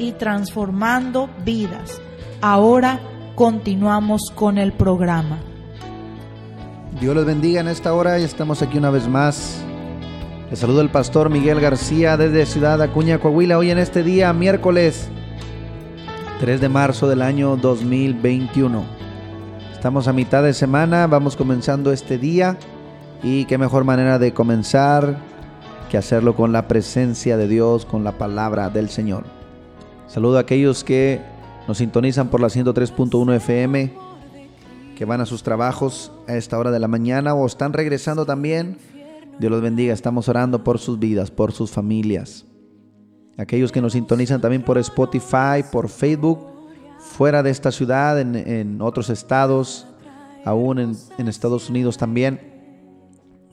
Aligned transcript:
y 0.00 0.12
transformando 0.12 1.28
vidas. 1.44 2.00
Ahora 2.40 3.00
continuamos 3.34 4.32
con 4.34 4.58
el 4.58 4.72
programa. 4.72 5.38
Dios 7.00 7.14
les 7.14 7.24
bendiga 7.24 7.60
en 7.60 7.68
esta 7.68 7.92
hora 7.94 8.18
y 8.18 8.24
estamos 8.24 8.62
aquí 8.62 8.78
una 8.78 8.90
vez 8.90 9.06
más. 9.06 9.62
Les 10.50 10.58
saludo 10.58 10.80
el 10.80 10.90
pastor 10.90 11.30
Miguel 11.30 11.60
García 11.60 12.16
desde 12.16 12.46
Ciudad 12.46 12.82
Acuña, 12.82 13.18
Coahuila, 13.18 13.58
hoy 13.58 13.70
en 13.70 13.78
este 13.78 14.02
día, 14.02 14.32
miércoles 14.32 15.08
3 16.40 16.60
de 16.60 16.68
marzo 16.68 17.06
del 17.06 17.22
año 17.22 17.56
2021. 17.56 18.82
Estamos 19.72 20.08
a 20.08 20.12
mitad 20.12 20.42
de 20.42 20.54
semana, 20.54 21.06
vamos 21.06 21.36
comenzando 21.36 21.92
este 21.92 22.18
día 22.18 22.56
y 23.22 23.44
qué 23.44 23.58
mejor 23.58 23.84
manera 23.84 24.18
de 24.18 24.32
comenzar 24.32 25.18
que 25.90 25.98
hacerlo 25.98 26.34
con 26.34 26.52
la 26.52 26.68
presencia 26.68 27.36
de 27.36 27.48
Dios, 27.48 27.84
con 27.84 28.02
la 28.02 28.12
palabra 28.12 28.70
del 28.70 28.88
Señor. 28.88 29.39
Saludo 30.10 30.38
a 30.38 30.40
aquellos 30.40 30.82
que 30.82 31.20
nos 31.68 31.78
sintonizan 31.78 32.30
por 32.30 32.40
la 32.40 32.48
103.1 32.48 33.36
FM, 33.36 33.92
que 34.96 35.04
van 35.04 35.20
a 35.20 35.26
sus 35.26 35.44
trabajos 35.44 36.10
a 36.26 36.34
esta 36.34 36.58
hora 36.58 36.72
de 36.72 36.80
la 36.80 36.88
mañana 36.88 37.32
o 37.32 37.46
están 37.46 37.72
regresando 37.72 38.26
también. 38.26 38.76
Dios 39.38 39.52
los 39.52 39.62
bendiga, 39.62 39.94
estamos 39.94 40.28
orando 40.28 40.64
por 40.64 40.80
sus 40.80 40.98
vidas, 40.98 41.30
por 41.30 41.52
sus 41.52 41.70
familias. 41.70 42.44
Aquellos 43.38 43.70
que 43.70 43.80
nos 43.80 43.92
sintonizan 43.92 44.40
también 44.40 44.64
por 44.64 44.78
Spotify, 44.78 45.62
por 45.70 45.88
Facebook, 45.88 46.44
fuera 46.98 47.44
de 47.44 47.50
esta 47.50 47.70
ciudad, 47.70 48.20
en, 48.20 48.82
otros 48.82 49.10
estados, 49.10 49.86
aún 50.44 50.80
en, 50.80 51.28
Estados 51.28 51.70
Unidos 51.70 51.98
también. 51.98 52.40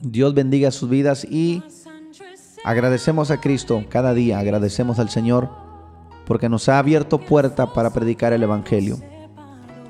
Dios 0.00 0.34
bendiga 0.34 0.72
sus 0.72 0.90
vidas 0.90 1.24
y 1.24 1.62
Agradecemos 2.64 3.30
a 3.30 3.40
Cristo 3.40 3.84
cada 3.88 4.12
día, 4.12 4.40
agradecemos 4.40 4.98
al 4.98 5.08
Señor 5.08 5.67
porque 6.28 6.50
nos 6.50 6.68
ha 6.68 6.78
abierto 6.78 7.18
puerta 7.18 7.72
para 7.72 7.90
predicar 7.90 8.34
el 8.34 8.42
Evangelio. 8.42 8.98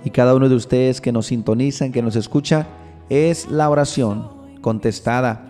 Y 0.04 0.10
cada 0.10 0.36
uno 0.36 0.48
de 0.48 0.54
ustedes 0.54 1.00
que 1.00 1.10
nos 1.10 1.26
sintonizan, 1.26 1.90
que 1.90 2.00
nos 2.00 2.14
escucha, 2.14 2.68
es 3.10 3.50
la 3.50 3.68
oración 3.68 4.30
contestada 4.62 5.48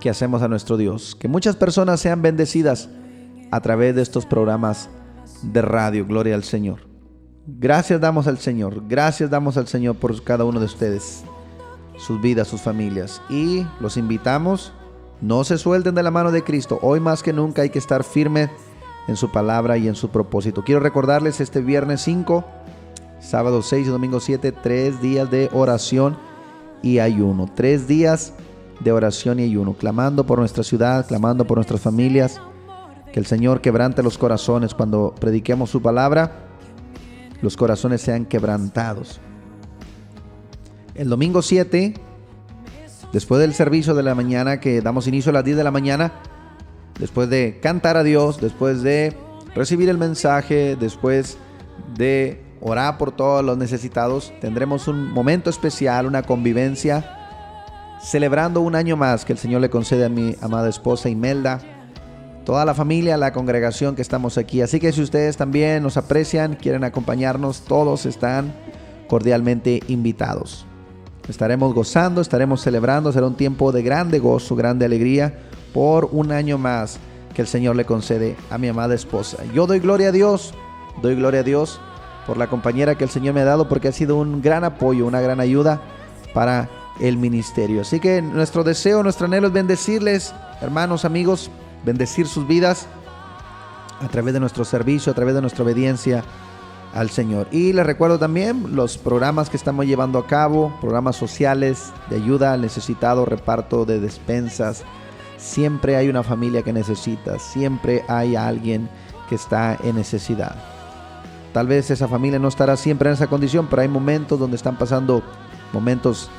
que 0.00 0.08
hacemos 0.08 0.42
a 0.42 0.48
nuestro 0.48 0.76
Dios. 0.76 1.16
Que 1.16 1.26
muchas 1.26 1.56
personas 1.56 1.98
sean 1.98 2.22
bendecidas 2.22 2.88
a 3.50 3.60
través 3.60 3.96
de 3.96 4.02
estos 4.02 4.24
programas 4.24 4.88
de 5.42 5.62
radio. 5.62 6.06
Gloria 6.06 6.36
al 6.36 6.44
Señor. 6.44 6.86
Gracias 7.48 8.00
damos 8.00 8.28
al 8.28 8.38
Señor. 8.38 8.84
Gracias 8.86 9.28
damos 9.28 9.56
al 9.56 9.66
Señor 9.66 9.96
por 9.96 10.22
cada 10.22 10.44
uno 10.44 10.60
de 10.60 10.66
ustedes, 10.66 11.24
sus 11.96 12.20
vidas, 12.20 12.46
sus 12.46 12.60
familias. 12.60 13.20
Y 13.28 13.66
los 13.80 13.96
invitamos 13.96 14.72
no 15.20 15.42
se 15.42 15.58
suelten 15.58 15.94
de 15.94 16.02
la 16.02 16.10
mano 16.10 16.30
de 16.30 16.44
Cristo. 16.44 16.78
Hoy 16.82 17.00
más 17.00 17.22
que 17.22 17.32
nunca 17.32 17.62
hay 17.62 17.70
que 17.70 17.78
estar 17.78 18.04
firme 18.04 18.50
en 19.08 19.16
su 19.16 19.30
palabra 19.32 19.76
y 19.78 19.88
en 19.88 19.94
su 19.94 20.10
propósito. 20.10 20.62
Quiero 20.62 20.80
recordarles 20.80 21.40
este 21.40 21.60
viernes 21.60 22.02
5, 22.02 22.44
sábado 23.18 23.62
6 23.62 23.86
y 23.86 23.90
domingo 23.90 24.20
7, 24.20 24.52
tres 24.52 25.00
días 25.00 25.30
de 25.30 25.48
oración 25.52 26.16
y 26.82 26.98
ayuno. 27.00 27.50
Tres 27.54 27.88
días 27.88 28.34
de 28.80 28.92
oración 28.92 29.40
y 29.40 29.44
ayuno, 29.44 29.72
clamando 29.72 30.24
por 30.24 30.38
nuestra 30.38 30.62
ciudad, 30.62 31.06
clamando 31.06 31.46
por 31.46 31.56
nuestras 31.56 31.80
familias. 31.80 32.40
Que 33.12 33.18
el 33.18 33.26
Señor 33.26 33.62
quebrante 33.62 34.02
los 34.02 34.18
corazones 34.18 34.74
cuando 34.74 35.14
prediquemos 35.18 35.70
su 35.70 35.80
palabra. 35.80 36.44
Los 37.40 37.56
corazones 37.56 38.02
sean 38.02 38.26
quebrantados. 38.26 39.20
El 40.94 41.08
domingo 41.08 41.40
7 41.40 41.94
después 43.12 43.40
del 43.40 43.54
servicio 43.54 43.94
de 43.94 44.02
la 44.02 44.14
mañana 44.14 44.60
que 44.60 44.82
damos 44.82 45.06
inicio 45.06 45.30
a 45.30 45.32
las 45.32 45.44
10 45.44 45.56
de 45.56 45.64
la 45.64 45.70
mañana, 45.70 46.12
después 46.98 47.30
de 47.30 47.58
cantar 47.62 47.96
a 47.96 48.02
Dios, 48.02 48.40
después 48.40 48.82
de 48.82 49.16
recibir 49.54 49.88
el 49.88 49.98
mensaje, 49.98 50.76
después 50.76 51.38
de 51.96 52.42
orar 52.60 52.98
por 52.98 53.12
todos 53.12 53.44
los 53.44 53.56
necesitados, 53.56 54.32
tendremos 54.40 54.88
un 54.88 55.10
momento 55.12 55.50
especial, 55.50 56.06
una 56.06 56.22
convivencia, 56.22 57.14
celebrando 58.02 58.60
un 58.60 58.74
año 58.74 58.96
más 58.96 59.24
que 59.24 59.32
el 59.32 59.38
Señor 59.38 59.60
le 59.60 59.70
concede 59.70 60.04
a 60.04 60.08
mi 60.08 60.34
amada 60.40 60.68
esposa 60.68 61.08
Imelda, 61.08 61.60
toda 62.44 62.64
la 62.64 62.74
familia, 62.74 63.16
la 63.16 63.32
congregación 63.32 63.94
que 63.94 64.02
estamos 64.02 64.38
aquí. 64.38 64.62
Así 64.62 64.80
que 64.80 64.92
si 64.92 65.02
ustedes 65.02 65.36
también 65.36 65.82
nos 65.82 65.96
aprecian, 65.96 66.54
quieren 66.54 66.82
acompañarnos, 66.82 67.60
todos 67.60 68.06
están 68.06 68.54
cordialmente 69.08 69.82
invitados. 69.88 70.64
Estaremos 71.28 71.74
gozando, 71.74 72.22
estaremos 72.22 72.62
celebrando, 72.62 73.12
será 73.12 73.26
un 73.26 73.36
tiempo 73.36 73.70
de 73.70 73.82
grande 73.82 74.18
gozo, 74.18 74.56
grande 74.56 74.86
alegría 74.86 75.34
por 75.72 76.08
un 76.12 76.32
año 76.32 76.58
más 76.58 76.98
que 77.34 77.42
el 77.42 77.48
Señor 77.48 77.76
le 77.76 77.84
concede 77.84 78.36
a 78.50 78.58
mi 78.58 78.68
amada 78.68 78.94
esposa. 78.94 79.38
Yo 79.54 79.66
doy 79.66 79.78
gloria 79.78 80.08
a 80.08 80.12
Dios, 80.12 80.54
doy 81.02 81.14
gloria 81.14 81.40
a 81.40 81.44
Dios 81.44 81.80
por 82.26 82.36
la 82.36 82.48
compañera 82.48 82.96
que 82.96 83.04
el 83.04 83.10
Señor 83.10 83.34
me 83.34 83.40
ha 83.40 83.44
dado 83.44 83.68
porque 83.68 83.88
ha 83.88 83.92
sido 83.92 84.16
un 84.16 84.42
gran 84.42 84.64
apoyo, 84.64 85.06
una 85.06 85.20
gran 85.20 85.40
ayuda 85.40 85.80
para 86.34 86.68
el 87.00 87.16
ministerio. 87.16 87.82
Así 87.82 88.00
que 88.00 88.20
nuestro 88.20 88.64
deseo, 88.64 89.02
nuestro 89.02 89.26
anhelo 89.26 89.46
es 89.46 89.52
bendecirles, 89.52 90.34
hermanos, 90.60 91.04
amigos, 91.04 91.50
bendecir 91.84 92.26
sus 92.26 92.46
vidas 92.46 92.86
a 94.00 94.08
través 94.08 94.34
de 94.34 94.40
nuestro 94.40 94.64
servicio, 94.64 95.12
a 95.12 95.14
través 95.14 95.34
de 95.34 95.40
nuestra 95.40 95.64
obediencia 95.64 96.24
al 96.94 97.10
Señor. 97.10 97.48
Y 97.50 97.72
les 97.72 97.86
recuerdo 97.86 98.18
también 98.18 98.74
los 98.74 98.98
programas 98.98 99.50
que 99.50 99.56
estamos 99.56 99.86
llevando 99.86 100.18
a 100.18 100.26
cabo, 100.26 100.72
programas 100.80 101.16
sociales 101.16 101.92
de 102.10 102.16
ayuda 102.16 102.52
al 102.52 102.60
necesitado, 102.60 103.24
reparto 103.24 103.84
de 103.84 104.00
despensas. 104.00 104.84
Siempre 105.38 105.96
hay 105.96 106.08
una 106.08 106.22
familia 106.22 106.62
que 106.62 106.72
necesita, 106.72 107.38
siempre 107.38 108.04
hay 108.08 108.36
alguien 108.36 108.88
que 109.28 109.36
está 109.36 109.78
en 109.82 109.96
necesidad. 109.96 110.54
Tal 111.52 111.66
vez 111.66 111.90
esa 111.90 112.08
familia 112.08 112.38
no 112.38 112.48
estará 112.48 112.76
siempre 112.76 113.08
en 113.08 113.14
esa 113.14 113.28
condición, 113.28 113.66
pero 113.70 113.82
hay 113.82 113.88
momentos 113.88 114.38
donde 114.38 114.56
están 114.56 114.76
pasando 114.76 115.22
momentos 115.72 116.30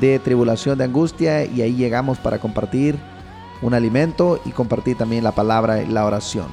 de 0.00 0.18
tribulación, 0.18 0.76
de 0.76 0.84
angustia, 0.84 1.44
y 1.44 1.62
ahí 1.62 1.74
llegamos 1.74 2.18
para 2.18 2.38
compartir 2.38 2.98
un 3.62 3.74
alimento 3.74 4.40
y 4.44 4.50
compartir 4.50 4.98
también 4.98 5.24
la 5.24 5.32
palabra 5.32 5.82
y 5.82 5.86
la 5.86 6.04
oración. 6.04 6.46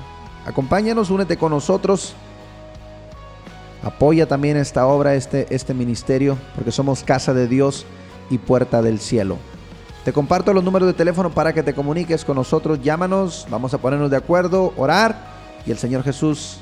Acompáñanos, 0.45 1.09
únete 1.09 1.37
con 1.37 1.51
nosotros 1.51 2.15
Apoya 3.83 4.27
también 4.27 4.57
esta 4.57 4.85
obra, 4.87 5.15
este, 5.15 5.47
este 5.49 5.73
ministerio, 5.73 6.37
porque 6.55 6.71
somos 6.71 7.03
casa 7.03 7.33
de 7.33 7.47
Dios 7.47 7.85
y 8.29 8.37
puerta 8.37 8.81
del 8.81 8.99
cielo. 8.99 9.37
Te 10.09 10.13
comparto 10.13 10.51
los 10.55 10.63
números 10.63 10.87
de 10.87 10.95
teléfono 10.95 11.29
para 11.29 11.53
que 11.53 11.61
te 11.61 11.75
comuniques 11.75 12.25
con 12.25 12.35
nosotros. 12.35 12.81
Llámanos, 12.81 13.45
vamos 13.47 13.75
a 13.75 13.77
ponernos 13.77 14.09
de 14.09 14.17
acuerdo, 14.17 14.73
orar 14.75 15.15
y 15.67 15.71
el 15.71 15.77
Señor 15.77 16.01
Jesús 16.01 16.57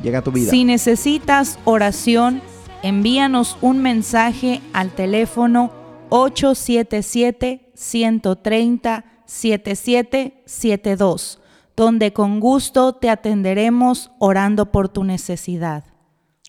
llega 0.00 0.20
a 0.20 0.22
tu 0.22 0.30
vida. 0.30 0.52
Si 0.52 0.62
necesitas 0.62 1.58
oración, 1.64 2.40
envíanos 2.84 3.58
un 3.60 3.82
mensaje 3.82 4.60
al 4.72 4.90
teléfono 4.90 5.72
877 6.10 7.72
130 7.74 9.04
7772, 9.24 11.40
donde 11.76 12.12
con 12.12 12.38
gusto 12.38 12.92
te 12.92 13.10
atenderemos 13.10 14.12
orando 14.20 14.70
por 14.70 14.88
tu 14.88 15.02
necesidad. 15.02 15.82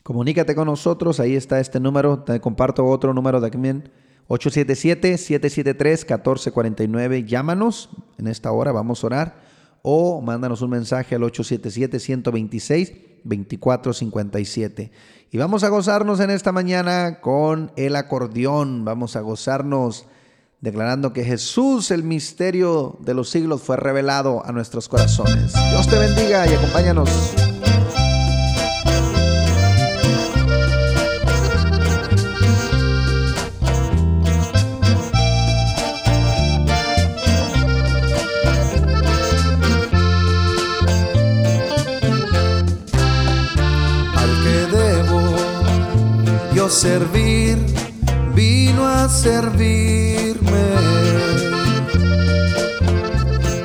Comunícate 0.03 0.53
con 0.53 0.67
nosotros, 0.67 1.19
ahí 1.19 1.35
está 1.35 1.59
este 1.59 1.79
número, 1.79 2.19
te 2.19 2.39
comparto 2.39 2.85
otro 2.85 3.15
número 3.15 3.41
también, 3.41 3.89
877-773-1449. 4.29 7.25
Llámanos 7.25 7.89
en 8.17 8.27
esta 8.27 8.51
hora, 8.51 8.71
vamos 8.71 9.03
a 9.03 9.07
orar, 9.07 9.41
o 9.81 10.21
mándanos 10.21 10.61
un 10.61 10.69
mensaje 10.71 11.15
al 11.15 11.21
877-126. 11.21 13.07
2457. 13.27 14.91
Y 15.31 15.37
vamos 15.37 15.63
a 15.63 15.69
gozarnos 15.69 16.19
en 16.19 16.29
esta 16.29 16.51
mañana 16.51 17.19
con 17.21 17.71
el 17.75 17.95
acordeón. 17.95 18.85
Vamos 18.85 19.15
a 19.15 19.21
gozarnos 19.21 20.05
declarando 20.61 21.13
que 21.13 21.23
Jesús, 21.23 21.91
el 21.91 22.03
misterio 22.03 22.97
de 23.01 23.13
los 23.13 23.29
siglos, 23.29 23.61
fue 23.61 23.77
revelado 23.77 24.45
a 24.45 24.51
nuestros 24.51 24.87
corazones. 24.87 25.53
Dios 25.71 25.87
te 25.87 25.99
bendiga 25.99 26.47
y 26.47 26.53
acompáñanos. 26.53 27.09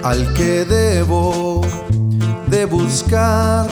Al 0.02 0.34
que 0.34 0.64
debo 0.64 1.62
de 2.48 2.66
buscar, 2.66 3.66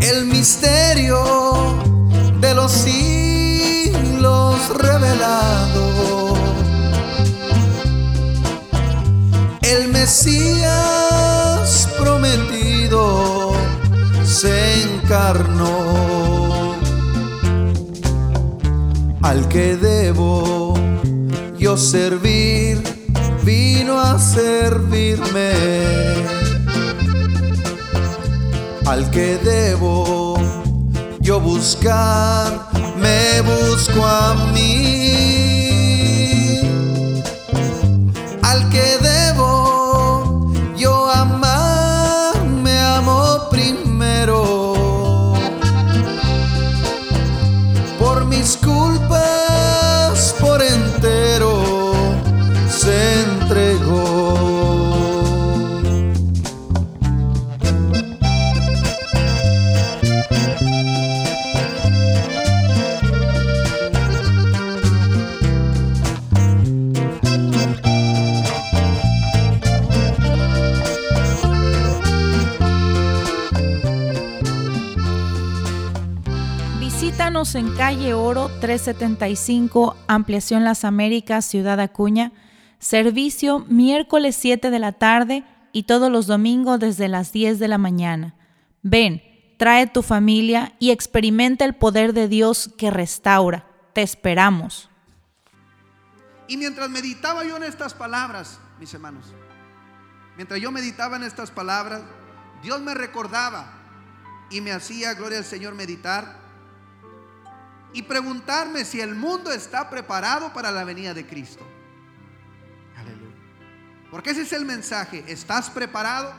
El 0.00 0.26
misterio 0.26 1.22
de 2.40 2.54
los 2.56 2.72
siglos 2.72 4.56
revelado. 4.70 6.34
El 9.62 9.92
Mesías 9.92 11.88
prometido 12.00 13.52
se 14.24 14.82
encarnó. 14.82 16.74
Al 19.22 19.46
que 19.48 19.76
debo 19.76 20.74
yo 21.58 21.76
servir, 21.76 22.63
a 23.98 24.18
servirme. 24.18 25.52
Al 28.86 29.10
que 29.10 29.38
debo 29.38 30.36
yo 31.20 31.40
buscar, 31.40 32.68
me 32.96 33.40
busco 33.40 34.04
a 34.04 34.34
mí 34.52 35.44
al 38.54 38.68
que 38.68 38.98
debo 39.00 39.53
En 77.54 77.76
calle 77.76 78.14
Oro 78.14 78.50
375, 78.60 79.96
Ampliación 80.08 80.64
Las 80.64 80.84
Américas, 80.84 81.44
Ciudad 81.44 81.78
Acuña. 81.78 82.32
Servicio 82.80 83.60
miércoles 83.68 84.34
7 84.34 84.70
de 84.70 84.78
la 84.80 84.90
tarde 84.90 85.44
y 85.70 85.84
todos 85.84 86.10
los 86.10 86.26
domingos 86.26 86.80
desde 86.80 87.06
las 87.06 87.30
10 87.30 87.60
de 87.60 87.68
la 87.68 87.78
mañana. 87.78 88.34
Ven, 88.82 89.22
trae 89.56 89.86
tu 89.86 90.02
familia 90.02 90.74
y 90.80 90.90
experimenta 90.90 91.64
el 91.64 91.76
poder 91.76 92.12
de 92.12 92.26
Dios 92.26 92.74
que 92.76 92.90
restaura. 92.90 93.66
Te 93.92 94.02
esperamos. 94.02 94.90
Y 96.48 96.56
mientras 96.56 96.90
meditaba 96.90 97.44
yo 97.44 97.56
en 97.56 97.62
estas 97.62 97.94
palabras, 97.94 98.58
mis 98.80 98.92
hermanos, 98.94 99.26
mientras 100.36 100.60
yo 100.60 100.72
meditaba 100.72 101.16
en 101.18 101.22
estas 101.22 101.52
palabras, 101.52 102.02
Dios 102.64 102.80
me 102.80 102.94
recordaba 102.94 103.72
y 104.50 104.60
me 104.60 104.72
hacía, 104.72 105.14
gloria 105.14 105.38
al 105.38 105.44
Señor, 105.44 105.76
meditar 105.76 106.43
y 107.94 108.02
preguntarme 108.02 108.84
si 108.84 109.00
el 109.00 109.14
mundo 109.14 109.52
está 109.52 109.88
preparado 109.88 110.52
para 110.52 110.72
la 110.72 110.82
venida 110.82 111.14
de 111.14 111.24
Cristo. 111.24 111.64
Aleluya. 112.96 113.36
Porque 114.10 114.30
ese 114.30 114.42
es 114.42 114.52
el 114.52 114.64
mensaje. 114.64 115.24
¿Estás 115.28 115.70
preparado? 115.70 116.34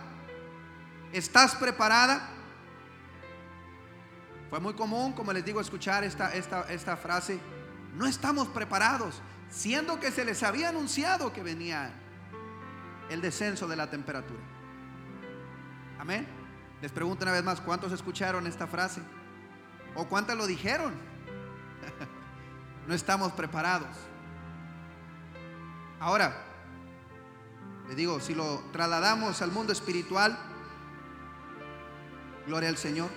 ¿Estás 1.13 1.55
preparada? 1.55 2.29
Fue 4.49 4.59
muy 4.59 4.73
común, 4.73 5.13
como 5.13 5.31
les 5.31 5.45
digo, 5.45 5.61
escuchar 5.61 6.03
esta, 6.03 6.33
esta, 6.33 6.63
esta 6.69 6.97
frase. 6.97 7.39
No 7.95 8.05
estamos 8.05 8.49
preparados, 8.49 9.21
siendo 9.49 9.97
que 9.97 10.11
se 10.11 10.25
les 10.25 10.43
había 10.43 10.69
anunciado 10.69 11.31
que 11.31 11.41
venía 11.41 11.93
el 13.09 13.21
descenso 13.21 13.65
de 13.65 13.77
la 13.77 13.89
temperatura. 13.89 14.43
Amén. 15.97 16.27
Les 16.81 16.91
pregunto 16.91 17.23
una 17.23 17.31
vez 17.31 17.45
más, 17.45 17.61
¿cuántos 17.61 17.93
escucharon 17.93 18.45
esta 18.45 18.67
frase? 18.67 19.01
¿O 19.95 20.05
cuántas 20.09 20.35
lo 20.35 20.47
dijeron? 20.47 21.14
no 22.87 22.93
estamos 22.93 23.31
preparados. 23.33 23.95
Ahora, 25.99 26.35
le 27.87 27.95
digo, 27.95 28.19
si 28.19 28.33
lo 28.33 28.63
trasladamos 28.71 29.41
al 29.41 29.51
mundo 29.51 29.71
espiritual, 29.71 30.37
gloria 32.47 32.69
al 32.69 32.77
Señor. 32.77 33.09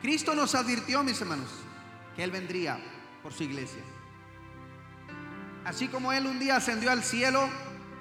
Cristo 0.00 0.34
nos 0.34 0.54
advirtió, 0.54 1.02
mis 1.02 1.20
hermanos, 1.20 1.50
que 2.14 2.22
Él 2.22 2.30
vendría 2.30 2.78
por 3.22 3.32
su 3.32 3.42
iglesia. 3.42 3.82
Así 5.64 5.88
como 5.88 6.12
Él 6.12 6.26
un 6.26 6.38
día 6.38 6.56
ascendió 6.56 6.90
al 6.90 7.02
cielo, 7.02 7.48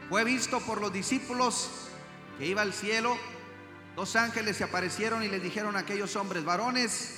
fue 0.10 0.24
visto 0.24 0.60
por 0.62 0.80
los 0.80 0.94
discípulos 0.94 1.90
que 2.38 2.46
iba 2.46 2.62
al 2.62 2.74
cielo, 2.74 3.18
dos 3.96 4.16
ángeles 4.16 4.58
se 4.58 4.64
aparecieron 4.64 5.24
y 5.24 5.28
les 5.28 5.42
dijeron 5.42 5.76
a 5.76 5.80
aquellos 5.80 6.16
hombres, 6.16 6.46
varones, 6.46 7.17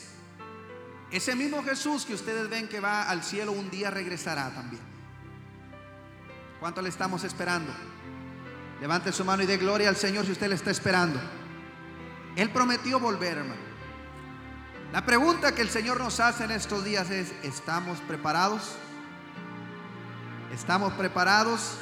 ese 1.11 1.35
mismo 1.35 1.63
Jesús 1.63 2.05
que 2.05 2.13
ustedes 2.13 2.49
ven 2.49 2.67
que 2.67 2.79
va 2.79 3.09
al 3.09 3.23
cielo 3.23 3.51
un 3.51 3.69
día 3.69 3.89
regresará 3.89 4.49
también. 4.51 4.81
¿Cuánto 6.59 6.81
le 6.81 6.89
estamos 6.89 7.23
esperando? 7.23 7.71
Levante 8.81 9.11
su 9.11 9.25
mano 9.25 9.43
y 9.43 9.45
dé 9.45 9.57
gloria 9.57 9.89
al 9.89 9.95
Señor 9.95 10.25
si 10.25 10.31
usted 10.31 10.47
le 10.47 10.55
está 10.55 10.71
esperando. 10.71 11.19
Él 12.35 12.49
prometió 12.51 12.99
volver, 12.99 13.37
hermano. 13.37 13.69
La 14.91 15.05
pregunta 15.05 15.53
que 15.53 15.61
el 15.61 15.69
Señor 15.69 15.99
nos 15.99 16.19
hace 16.19 16.45
en 16.45 16.51
estos 16.51 16.83
días 16.83 17.09
es, 17.09 17.33
¿estamos 17.43 17.99
preparados? 18.01 18.75
¿Estamos 20.53 20.93
preparados? 20.93 21.77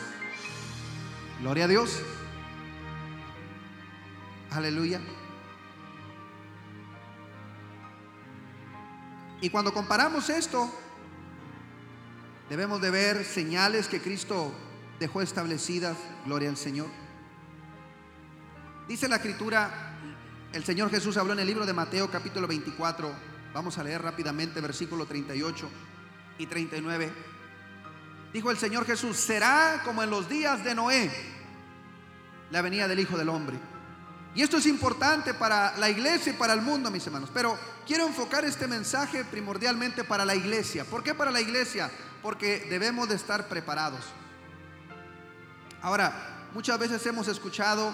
Gloria 1.39 1.65
a 1.65 1.67
Dios. 1.67 2.01
Aleluya. 4.51 4.99
Y 9.41 9.49
cuando 9.49 9.73
comparamos 9.73 10.29
esto, 10.29 10.71
debemos 12.49 12.81
de 12.81 12.89
ver 12.89 13.23
señales 13.23 13.87
que 13.87 14.01
Cristo 14.01 14.51
dejó 14.99 15.21
establecidas, 15.21 15.97
gloria 16.25 16.49
al 16.49 16.57
Señor. 16.57 16.87
Dice 18.87 19.07
la 19.07 19.17
escritura, 19.17 19.95
el 20.53 20.63
Señor 20.63 20.89
Jesús 20.89 21.17
habló 21.17 21.33
en 21.33 21.39
el 21.39 21.47
libro 21.47 21.65
de 21.65 21.73
Mateo 21.73 22.09
capítulo 22.09 22.47
24, 22.47 23.13
vamos 23.53 23.77
a 23.77 23.83
leer 23.83 24.01
rápidamente 24.01 24.59
versículo 24.59 25.05
38 25.05 25.69
y 26.39 26.47
39. 26.47 27.11
Dijo 28.33 28.49
el 28.49 28.57
Señor 28.57 28.85
Jesús, 28.85 29.17
será 29.17 29.81
como 29.85 30.01
en 30.01 30.09
los 30.09 30.27
días 30.27 30.63
de 30.63 30.73
Noé, 30.73 31.11
la 32.49 32.61
venida 32.61 32.87
del 32.87 32.99
Hijo 32.99 33.17
del 33.17 33.29
Hombre. 33.29 33.57
Y 34.37 34.43
esto 34.43 34.57
es 34.57 34.67
importante 34.67 35.33
para 35.33 35.75
la 35.77 35.89
iglesia 35.89 36.31
y 36.31 36.35
para 36.35 36.53
el 36.53 36.61
mundo, 36.61 36.91
mis 36.91 37.03
hermanos. 37.07 37.31
Pero 37.33 37.57
quiero 37.87 38.05
enfocar 38.05 38.45
este 38.45 38.67
mensaje 38.67 39.25
primordialmente 39.25 40.03
para 40.03 40.25
la 40.25 40.35
iglesia. 40.35 40.85
¿Por 40.85 41.01
qué 41.01 41.15
para 41.15 41.31
la 41.31 41.41
iglesia? 41.41 41.89
Porque 42.21 42.67
debemos 42.69 43.09
de 43.09 43.15
estar 43.15 43.47
preparados. 43.47 44.05
Ahora, 45.81 46.49
muchas 46.53 46.77
veces 46.77 47.03
hemos 47.07 47.27
escuchado, 47.27 47.91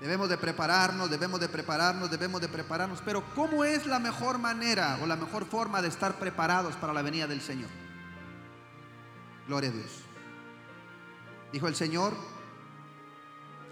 debemos 0.00 0.28
de 0.28 0.36
prepararnos, 0.36 1.08
debemos 1.08 1.38
de 1.38 1.48
prepararnos, 1.48 2.10
debemos 2.10 2.40
de 2.40 2.48
prepararnos. 2.48 3.00
Pero 3.04 3.22
¿cómo 3.36 3.62
es 3.62 3.86
la 3.86 4.00
mejor 4.00 4.38
manera 4.38 4.98
o 5.00 5.06
la 5.06 5.14
mejor 5.14 5.46
forma 5.46 5.80
de 5.80 5.86
estar 5.86 6.18
preparados 6.18 6.74
para 6.74 6.92
la 6.92 7.02
venida 7.02 7.28
del 7.28 7.40
Señor? 7.40 7.70
Gloria 9.46 9.70
a 9.70 9.74
Dios. 9.74 9.92
Dijo 11.52 11.68
el 11.68 11.76
Señor 11.76 12.14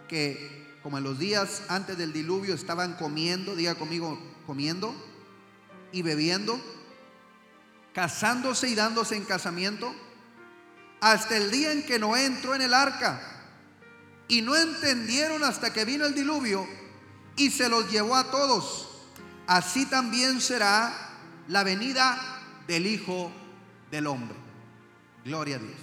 que 0.06 0.65
como 0.86 0.98
en 0.98 1.02
los 1.02 1.18
días 1.18 1.64
antes 1.66 1.98
del 1.98 2.12
diluvio 2.12 2.54
estaban 2.54 2.94
comiendo, 2.94 3.56
diga 3.56 3.74
conmigo, 3.74 4.16
comiendo 4.46 4.94
y 5.90 6.02
bebiendo, 6.02 6.60
casándose 7.92 8.68
y 8.68 8.76
dándose 8.76 9.16
en 9.16 9.24
casamiento, 9.24 9.92
hasta 11.00 11.38
el 11.38 11.50
día 11.50 11.72
en 11.72 11.84
que 11.84 11.98
Noé 11.98 12.26
entró 12.26 12.54
en 12.54 12.62
el 12.62 12.72
arca. 12.72 13.20
Y 14.28 14.42
no 14.42 14.54
entendieron 14.54 15.42
hasta 15.42 15.72
que 15.72 15.84
vino 15.84 16.06
el 16.06 16.14
diluvio 16.14 16.64
y 17.34 17.50
se 17.50 17.68
los 17.68 17.90
llevó 17.90 18.14
a 18.14 18.30
todos. 18.30 19.08
Así 19.48 19.86
también 19.86 20.40
será 20.40 20.92
la 21.48 21.64
venida 21.64 22.16
del 22.68 22.86
Hijo 22.86 23.32
del 23.90 24.06
Hombre. 24.06 24.36
Gloria 25.24 25.56
a 25.56 25.58
Dios. 25.58 25.80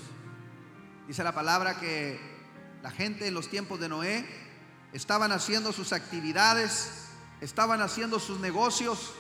Dice 1.10 1.26
la 1.26 1.34
palabra 1.34 1.78
que 1.78 2.22
la 2.82 2.92
gente 2.92 3.28
en 3.28 3.34
los 3.34 3.50
tiempos 3.50 3.82
de 3.82 3.90
Noé 3.90 4.43
estaban 4.94 5.32
haciendo 5.32 5.74
sus 5.74 5.92
actividades, 5.92 7.08
estaban 7.42 7.82
haciendo 7.82 8.20
sus 8.20 8.40
negocios. 8.40 9.14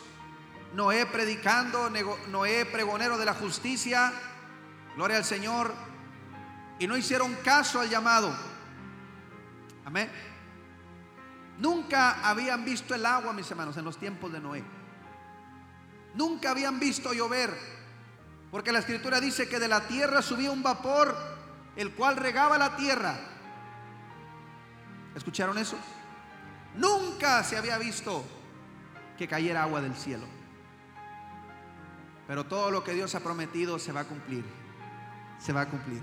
Noé 0.75 1.05
predicando, 1.05 1.91
Noé 2.29 2.65
pregonero 2.65 3.17
de 3.17 3.25
la 3.25 3.33
justicia, 3.33 4.13
gloria 4.95 5.17
al 5.17 5.25
Señor, 5.25 5.73
y 6.79 6.87
no 6.87 6.97
hicieron 6.97 7.35
caso 7.43 7.79
al 7.79 7.89
llamado. 7.89 8.35
Amén. 9.85 10.09
Nunca 11.59 12.27
habían 12.27 12.65
visto 12.65 12.95
el 12.95 13.05
agua, 13.05 13.33
mis 13.33 13.49
hermanos, 13.51 13.77
en 13.77 13.85
los 13.85 13.97
tiempos 13.97 14.31
de 14.31 14.39
Noé. 14.39 14.63
Nunca 16.15 16.51
habían 16.51 16.79
visto 16.79 17.13
llover, 17.13 17.55
porque 18.51 18.71
la 18.71 18.79
escritura 18.79 19.19
dice 19.19 19.47
que 19.47 19.59
de 19.59 19.67
la 19.67 19.87
tierra 19.87 20.21
subía 20.21 20.51
un 20.51 20.63
vapor, 20.63 21.15
el 21.75 21.93
cual 21.93 22.17
regaba 22.17 22.57
la 22.57 22.75
tierra 22.75 23.32
¿Escucharon 25.15 25.57
eso? 25.57 25.77
Nunca 26.75 27.43
se 27.43 27.57
había 27.57 27.77
visto 27.77 28.23
que 29.17 29.27
cayera 29.27 29.63
agua 29.63 29.81
del 29.81 29.95
cielo. 29.95 30.25
Pero 32.27 32.45
todo 32.45 32.71
lo 32.71 32.83
que 32.83 32.93
Dios 32.93 33.13
ha 33.15 33.19
prometido 33.19 33.77
se 33.77 33.91
va 33.91 34.01
a 34.01 34.05
cumplir. 34.05 34.43
Se 35.39 35.53
va 35.53 35.61
a 35.61 35.69
cumplir. 35.69 36.01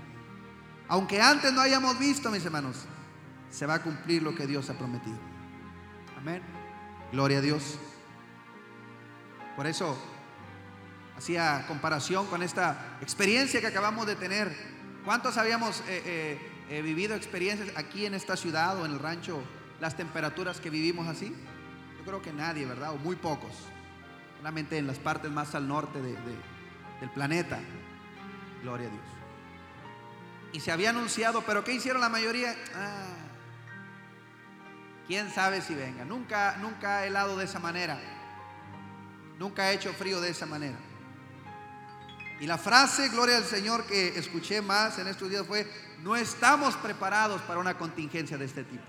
Aunque 0.87 1.21
antes 1.21 1.51
no 1.51 1.61
hayamos 1.61 1.97
visto, 1.99 2.29
mis 2.29 2.45
hermanos, 2.45 2.85
se 3.49 3.65
va 3.65 3.75
a 3.75 3.81
cumplir 3.81 4.23
lo 4.23 4.35
que 4.35 4.47
Dios 4.47 4.69
ha 4.69 4.73
prometido. 4.77 5.17
Amén. 6.17 6.41
Gloria 7.11 7.39
a 7.39 7.41
Dios. 7.41 7.77
Por 9.55 9.67
eso 9.67 9.97
hacía 11.17 11.65
comparación 11.67 12.27
con 12.27 12.41
esta 12.43 12.97
experiencia 13.01 13.59
que 13.59 13.67
acabamos 13.67 14.05
de 14.05 14.15
tener. 14.15 14.55
¿Cuántos 15.03 15.37
habíamos 15.37 15.81
eh, 15.81 16.01
eh, 16.05 16.50
he 16.71 16.81
vivido 16.81 17.15
experiencias 17.15 17.69
aquí 17.75 18.05
en 18.05 18.13
esta 18.13 18.37
ciudad 18.37 18.79
o 18.79 18.85
en 18.85 18.93
el 18.93 18.99
rancho, 18.99 19.41
las 19.81 19.97
temperaturas 19.97 20.61
que 20.61 20.69
vivimos 20.69 21.07
así? 21.07 21.35
Yo 21.97 22.05
creo 22.05 22.21
que 22.21 22.31
nadie, 22.31 22.65
¿verdad? 22.65 22.93
O 22.93 22.97
muy 22.97 23.17
pocos. 23.17 23.51
Solamente 24.37 24.77
en 24.77 24.87
las 24.87 24.97
partes 24.97 25.29
más 25.29 25.53
al 25.53 25.67
norte 25.67 26.01
del 26.01 27.09
planeta. 27.13 27.59
Gloria 28.63 28.87
a 28.87 28.91
Dios. 28.91 29.03
Y 30.53 30.59
se 30.61 30.71
había 30.71 30.91
anunciado, 30.91 31.43
pero 31.45 31.63
¿qué 31.63 31.73
hicieron 31.73 32.01
la 32.01 32.09
mayoría? 32.09 32.55
Ah, 32.73 33.15
quién 35.07 35.29
sabe 35.29 35.61
si 35.61 35.75
venga. 35.75 36.05
Nunca, 36.05 36.57
nunca 36.61 36.99
ha 36.99 37.05
helado 37.05 37.37
de 37.37 37.45
esa 37.45 37.59
manera. 37.59 37.99
Nunca 39.37 39.63
ha 39.63 39.71
hecho 39.73 39.93
frío 39.93 40.21
de 40.21 40.29
esa 40.29 40.45
manera. 40.45 40.77
Y 42.41 42.47
la 42.47 42.57
frase, 42.57 43.09
gloria 43.09 43.37
al 43.37 43.45
Señor, 43.45 43.83
que 43.85 44.17
escuché 44.17 44.63
más 44.63 44.97
en 44.97 45.05
estos 45.05 45.29
días 45.29 45.45
fue, 45.45 45.71
no 46.01 46.15
estamos 46.15 46.75
preparados 46.75 47.39
para 47.43 47.59
una 47.59 47.77
contingencia 47.77 48.35
de 48.35 48.45
este 48.45 48.63
tipo. 48.63 48.81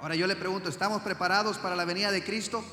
Ahora 0.00 0.14
yo 0.14 0.28
le 0.28 0.36
pregunto, 0.36 0.68
¿estamos 0.68 1.02
preparados 1.02 1.58
para 1.58 1.74
la 1.74 1.84
venida 1.84 2.12
de 2.12 2.22
Cristo? 2.22 2.64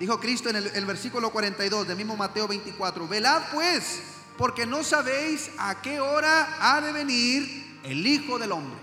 Dijo 0.00 0.18
Cristo 0.18 0.48
en 0.48 0.56
el, 0.56 0.86
versículo 0.86 1.30
42 1.30 1.86
del 1.86 1.96
mismo 1.96 2.16
Mateo 2.16 2.48
24, 2.48 3.06
velad 3.06 3.40
pues, 3.52 4.02
porque 4.36 4.66
no 4.66 4.82
sabéis 4.82 5.48
a 5.56 5.80
qué 5.80 6.00
hora 6.00 6.56
ha 6.60 6.80
de 6.80 6.90
venir 6.90 7.80
el 7.84 8.04
Hijo 8.04 8.40
del 8.40 8.50
Hombre. 8.50 8.80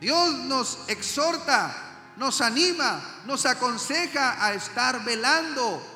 Dios 0.00 0.38
nos 0.40 0.88
exhorta, 0.88 1.72
nos 2.16 2.40
anima, 2.40 3.00
nos 3.26 3.46
aconseja 3.46 4.44
a 4.44 4.54
estar 4.54 5.04
velando, 5.04 5.91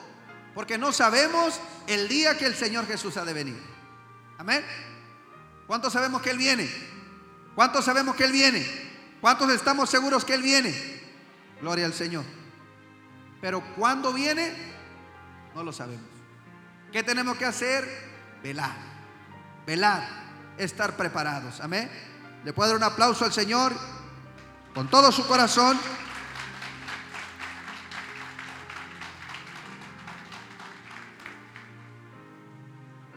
porque 0.57 0.79
no 0.79 0.91
sabemos 0.91 1.61
el 1.87 2.09
día 2.09 2.39
que 2.39 2.47
el 2.47 2.55
Señor 2.55 2.87
Jesús 2.87 3.19
ha 3.19 3.27
de 3.27 3.35
venir. 3.35 3.63
Amén. 4.39 4.65
¿Cuántos 5.67 5.93
sabemos 5.93 6.23
que 6.23 6.31
Él 6.31 6.39
viene? 6.39 6.67
¿Cuántos 7.55 7.85
sabemos 7.85 8.17
que 8.17 8.25
Él 8.25 8.33
viene? 8.33 8.67
¿Cuántos 9.21 9.53
estamos 9.53 9.91
seguros 9.91 10.25
que 10.25 10.33
Él 10.33 10.41
viene? 10.41 10.75
Gloria 11.61 11.85
al 11.85 11.93
Señor. 11.93 12.25
Pero 13.39 13.63
cuando 13.77 14.15
viene, 14.15 14.51
no 15.55 15.63
lo 15.63 15.75
sabemos. 15.75 16.09
¿Qué 16.91 17.03
tenemos 17.03 17.37
que 17.37 17.45
hacer? 17.45 17.87
Velar. 18.43 18.79
Velar. 19.67 20.09
Estar 20.57 20.97
preparados. 20.97 21.61
Amén. 21.61 21.91
¿Le 22.47 22.55
puedo 22.55 22.71
dar 22.71 22.79
un 22.79 22.85
aplauso 22.85 23.27
al 23.27 23.33
Señor? 23.35 23.75
Con 24.75 24.89
todo 24.89 25.13
su 25.13 25.27
corazón. 25.27 25.79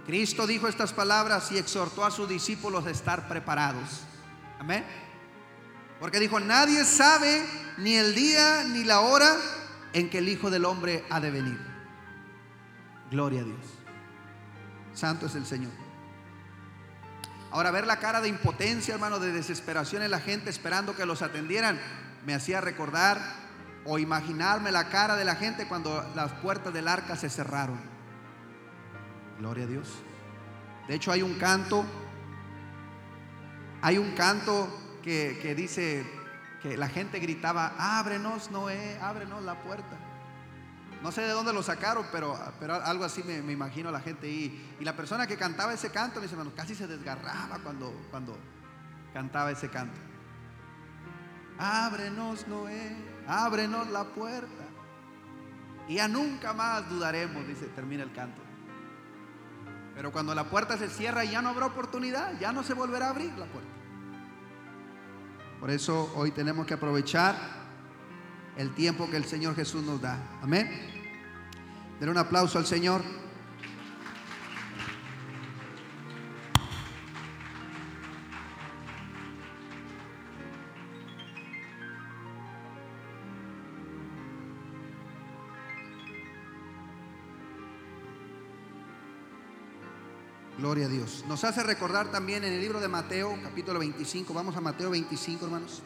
Cristo 0.09 0.47
dijo 0.47 0.67
estas 0.67 0.91
palabras 0.91 1.51
y 1.51 1.59
exhortó 1.59 2.03
a 2.03 2.09
sus 2.09 2.27
discípulos 2.27 2.83
a 2.87 2.89
estar 2.89 3.27
preparados. 3.27 4.01
Amén. 4.57 4.83
Porque 5.99 6.19
dijo, 6.19 6.39
nadie 6.39 6.83
sabe 6.83 7.45
ni 7.77 7.93
el 7.93 8.15
día 8.15 8.63
ni 8.63 8.83
la 8.85 9.01
hora 9.01 9.35
en 9.93 10.09
que 10.09 10.17
el 10.17 10.27
Hijo 10.27 10.49
del 10.49 10.65
Hombre 10.65 11.05
ha 11.11 11.19
de 11.19 11.29
venir. 11.29 11.59
Gloria 13.11 13.41
a 13.41 13.43
Dios. 13.43 13.59
Santo 14.95 15.27
es 15.27 15.35
el 15.35 15.45
Señor. 15.45 15.73
Ahora 17.51 17.69
ver 17.69 17.85
la 17.85 17.99
cara 17.99 18.19
de 18.19 18.29
impotencia, 18.29 18.95
hermano, 18.95 19.19
de 19.19 19.31
desesperación 19.31 20.01
en 20.01 20.09
la 20.09 20.19
gente 20.19 20.49
esperando 20.49 20.95
que 20.95 21.05
los 21.05 21.21
atendieran, 21.21 21.79
me 22.25 22.33
hacía 22.33 22.61
recordar 22.61 23.21
o 23.85 23.99
imaginarme 23.99 24.71
la 24.71 24.89
cara 24.89 25.15
de 25.17 25.25
la 25.25 25.35
gente 25.35 25.67
cuando 25.67 26.03
las 26.15 26.31
puertas 26.31 26.73
del 26.73 26.87
arca 26.87 27.15
se 27.15 27.29
cerraron. 27.29 27.98
Gloria 29.39 29.63
a 29.63 29.67
Dios. 29.67 29.88
De 30.88 30.96
hecho 30.96 31.12
hay 31.12 31.22
un 31.22 31.36
canto, 31.36 31.86
hay 33.81 33.98
un 33.98 34.12
canto 34.12 34.67
que, 35.01 35.39
que 35.41 35.55
dice 35.55 36.05
que 36.62 36.75
la 36.75 36.89
gente 36.89 37.19
gritaba, 37.19 37.74
ábrenos 38.00 38.51
Noé, 38.51 39.00
ábrenos 39.01 39.41
la 39.43 39.62
puerta. 39.63 39.98
No 41.01 41.13
sé 41.13 41.22
de 41.22 41.29
dónde 41.29 41.53
lo 41.53 41.63
sacaron, 41.63 42.05
pero, 42.12 42.38
pero 42.60 42.74
algo 42.74 43.05
así 43.05 43.24
me, 43.24 43.41
me 43.41 43.53
imagino 43.53 43.89
la 43.89 44.01
gente. 44.01 44.27
Y, 44.27 44.75
y 44.77 44.84
la 44.84 44.98
persona 44.98 45.25
que 45.25 45.38
cantaba 45.38 45.74
ese 45.74 45.89
canto, 45.89 46.19
mis 46.19 46.31
hermanos, 46.31 46.51
casi 46.53 46.75
se 46.75 46.88
desgarraba 46.88 47.60
cuando, 47.60 47.93
cuando 48.12 48.38
cantaba 49.13 49.51
ese 49.51 49.69
canto. 49.69 49.98
Ábrenos, 51.58 52.46
Noé, 52.50 52.98
ábrenos 53.25 53.88
la 53.89 54.03
puerta. 54.03 54.65
Y 55.88 55.96
ya 55.96 56.10
nunca 56.10 56.51
más 56.51 56.89
dudaremos, 56.89 57.48
dice, 57.48 57.67
termina 57.67 58.03
el 58.03 58.12
canto. 58.12 58.48
Pero 59.99 60.13
cuando 60.13 60.33
la 60.33 60.45
puerta 60.45 60.77
se 60.77 60.87
cierra 60.87 61.25
ya 61.25 61.41
no 61.41 61.49
habrá 61.49 61.65
oportunidad, 61.65 62.39
ya 62.39 62.53
no 62.53 62.63
se 62.63 62.73
volverá 62.73 63.07
a 63.07 63.09
abrir 63.09 63.37
la 63.37 63.45
puerta. 63.47 63.69
Por 65.59 65.69
eso 65.69 66.09
hoy 66.15 66.31
tenemos 66.31 66.65
que 66.65 66.73
aprovechar 66.73 67.35
el 68.55 68.73
tiempo 68.75 69.09
que 69.09 69.17
el 69.17 69.25
Señor 69.25 69.55
Jesús 69.55 69.83
nos 69.83 69.99
da. 69.99 70.17
Amén. 70.41 70.69
Den 71.99 72.07
un 72.07 72.17
aplauso 72.17 72.57
al 72.57 72.65
Señor. 72.65 73.01
Gloria 90.69 90.85
a 90.85 90.89
Dios. 90.89 91.25
Nos 91.27 91.43
hace 91.45 91.63
recordar 91.63 92.11
también 92.11 92.43
en 92.43 92.53
el 92.53 92.61
libro 92.61 92.79
de 92.79 92.88
Mateo, 92.88 93.35
capítulo 93.41 93.79
25. 93.79 94.35
Vamos 94.35 94.55
a 94.55 94.61
Mateo 94.61 94.91
25, 94.91 95.45
hermanos. 95.45 95.81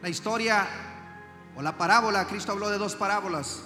La 0.00 0.08
historia 0.08 0.66
o 1.54 1.60
la 1.60 1.76
parábola, 1.76 2.26
Cristo 2.26 2.52
habló 2.52 2.70
de 2.70 2.78
dos 2.78 2.96
parábolas, 2.96 3.60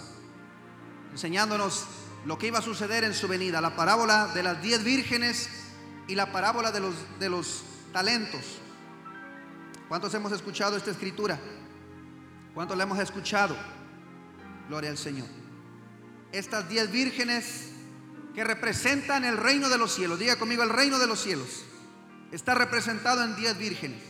enseñándonos 1.12 1.84
lo 2.24 2.38
que 2.38 2.48
iba 2.48 2.58
a 2.58 2.62
suceder 2.62 3.04
en 3.04 3.14
su 3.14 3.28
venida. 3.28 3.60
La 3.60 3.76
parábola 3.76 4.26
de 4.34 4.42
las 4.42 4.60
diez 4.60 4.82
vírgenes 4.82 5.48
y 6.08 6.16
la 6.16 6.32
parábola 6.32 6.72
de 6.72 6.80
los, 6.80 6.94
de 7.20 7.28
los 7.28 7.62
talentos. 7.92 8.58
¿Cuántos 9.88 10.12
hemos 10.14 10.32
escuchado 10.32 10.76
esta 10.76 10.90
escritura? 10.90 11.38
¿Cuántos 12.52 12.76
la 12.76 12.82
hemos 12.82 12.98
escuchado? 12.98 13.54
Gloria 14.68 14.90
al 14.90 14.98
Señor 14.98 15.41
estas 16.32 16.68
diez 16.68 16.90
vírgenes 16.90 17.68
que 18.34 18.44
representan 18.44 19.24
el 19.24 19.36
reino 19.36 19.68
de 19.68 19.78
los 19.78 19.94
cielos. 19.94 20.18
Diga 20.18 20.36
conmigo, 20.36 20.62
el 20.62 20.70
reino 20.70 20.98
de 20.98 21.06
los 21.06 21.22
cielos. 21.22 21.64
Está 22.30 22.54
representado 22.54 23.22
en 23.22 23.36
diez 23.36 23.56
vírgenes. 23.58 24.02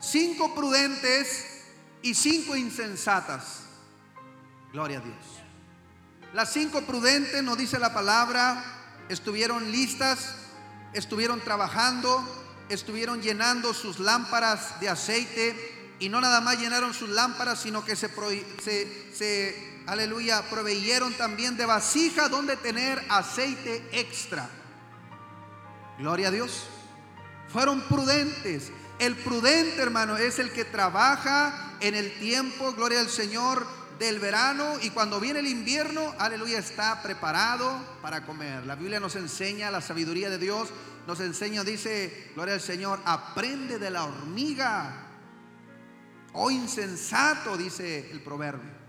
Cinco 0.00 0.54
prudentes 0.54 1.62
y 2.02 2.14
cinco 2.14 2.56
insensatas. 2.56 3.60
Gloria 4.72 4.98
a 4.98 5.00
Dios. 5.00 5.16
Las 6.34 6.52
cinco 6.52 6.82
prudentes, 6.82 7.42
nos 7.42 7.56
dice 7.56 7.78
la 7.78 7.94
palabra, 7.94 8.62
estuvieron 9.08 9.70
listas, 9.70 10.34
estuvieron 10.92 11.40
trabajando, 11.40 12.22
estuvieron 12.68 13.22
llenando 13.22 13.72
sus 13.72 14.00
lámparas 14.00 14.80
de 14.80 14.88
aceite 14.88 15.94
y 16.00 16.08
no 16.08 16.20
nada 16.20 16.40
más 16.40 16.58
llenaron 16.58 16.92
sus 16.92 17.08
lámparas, 17.08 17.60
sino 17.60 17.84
que 17.84 17.96
se, 17.96 18.08
se, 18.62 19.14
se 19.14 19.73
aleluya, 19.86 20.42
proveyeron 20.50 21.12
también 21.14 21.56
de 21.56 21.66
vasija 21.66 22.28
donde 22.28 22.56
tener 22.56 23.02
aceite 23.08 23.86
extra. 23.92 24.48
Gloria 25.98 26.28
a 26.28 26.30
Dios. 26.30 26.64
Fueron 27.48 27.80
prudentes. 27.82 28.72
El 28.98 29.16
prudente, 29.16 29.82
hermano, 29.82 30.16
es 30.16 30.38
el 30.38 30.52
que 30.52 30.64
trabaja 30.64 31.76
en 31.80 31.94
el 31.94 32.18
tiempo, 32.18 32.72
gloria 32.72 33.00
al 33.00 33.08
Señor, 33.08 33.66
del 33.98 34.18
verano 34.18 34.74
y 34.82 34.90
cuando 34.90 35.20
viene 35.20 35.38
el 35.38 35.46
invierno, 35.46 36.14
aleluya, 36.18 36.58
está 36.58 37.00
preparado 37.02 37.80
para 38.02 38.26
comer. 38.26 38.66
La 38.66 38.74
Biblia 38.74 38.98
nos 38.98 39.14
enseña 39.14 39.70
la 39.70 39.80
sabiduría 39.80 40.30
de 40.30 40.38
Dios, 40.38 40.70
nos 41.06 41.20
enseña, 41.20 41.62
dice, 41.62 42.32
gloria 42.34 42.54
al 42.54 42.60
Señor, 42.60 43.00
aprende 43.04 43.78
de 43.78 43.90
la 43.90 44.04
hormiga. 44.04 45.00
O 46.32 46.50
insensato, 46.50 47.56
dice 47.56 48.10
el 48.10 48.20
proverbio 48.20 48.83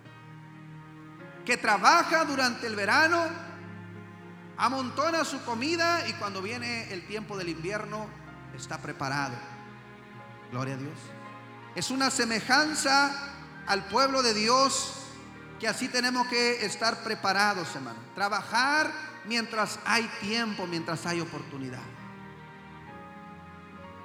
que 1.45 1.58
trabaja 1.58 2.25
durante 2.25 2.67
el 2.67 2.75
verano, 2.75 3.23
amontona 4.58 5.23
su 5.23 5.43
comida 5.43 6.08
y 6.08 6.13
cuando 6.13 6.41
viene 6.41 6.91
el 6.91 7.05
tiempo 7.05 7.38
del 7.38 7.49
invierno 7.49 8.08
está 8.55 8.79
preparado. 8.79 9.36
Gloria 10.51 10.73
a 10.73 10.77
Dios. 10.77 10.97
Es 11.75 11.91
una 11.91 12.10
semejanza 12.10 13.34
al 13.67 13.86
pueblo 13.86 14.23
de 14.23 14.34
Dios 14.34 14.93
que 15.60 15.67
así 15.67 15.88
tenemos 15.88 16.27
que 16.27 16.65
estar 16.65 17.03
preparados, 17.03 17.75
hermano. 17.75 17.99
Trabajar 18.15 18.91
mientras 19.25 19.79
hay 19.86 20.10
tiempo, 20.21 20.67
mientras 20.67 21.05
hay 21.05 21.21
oportunidad. 21.21 21.84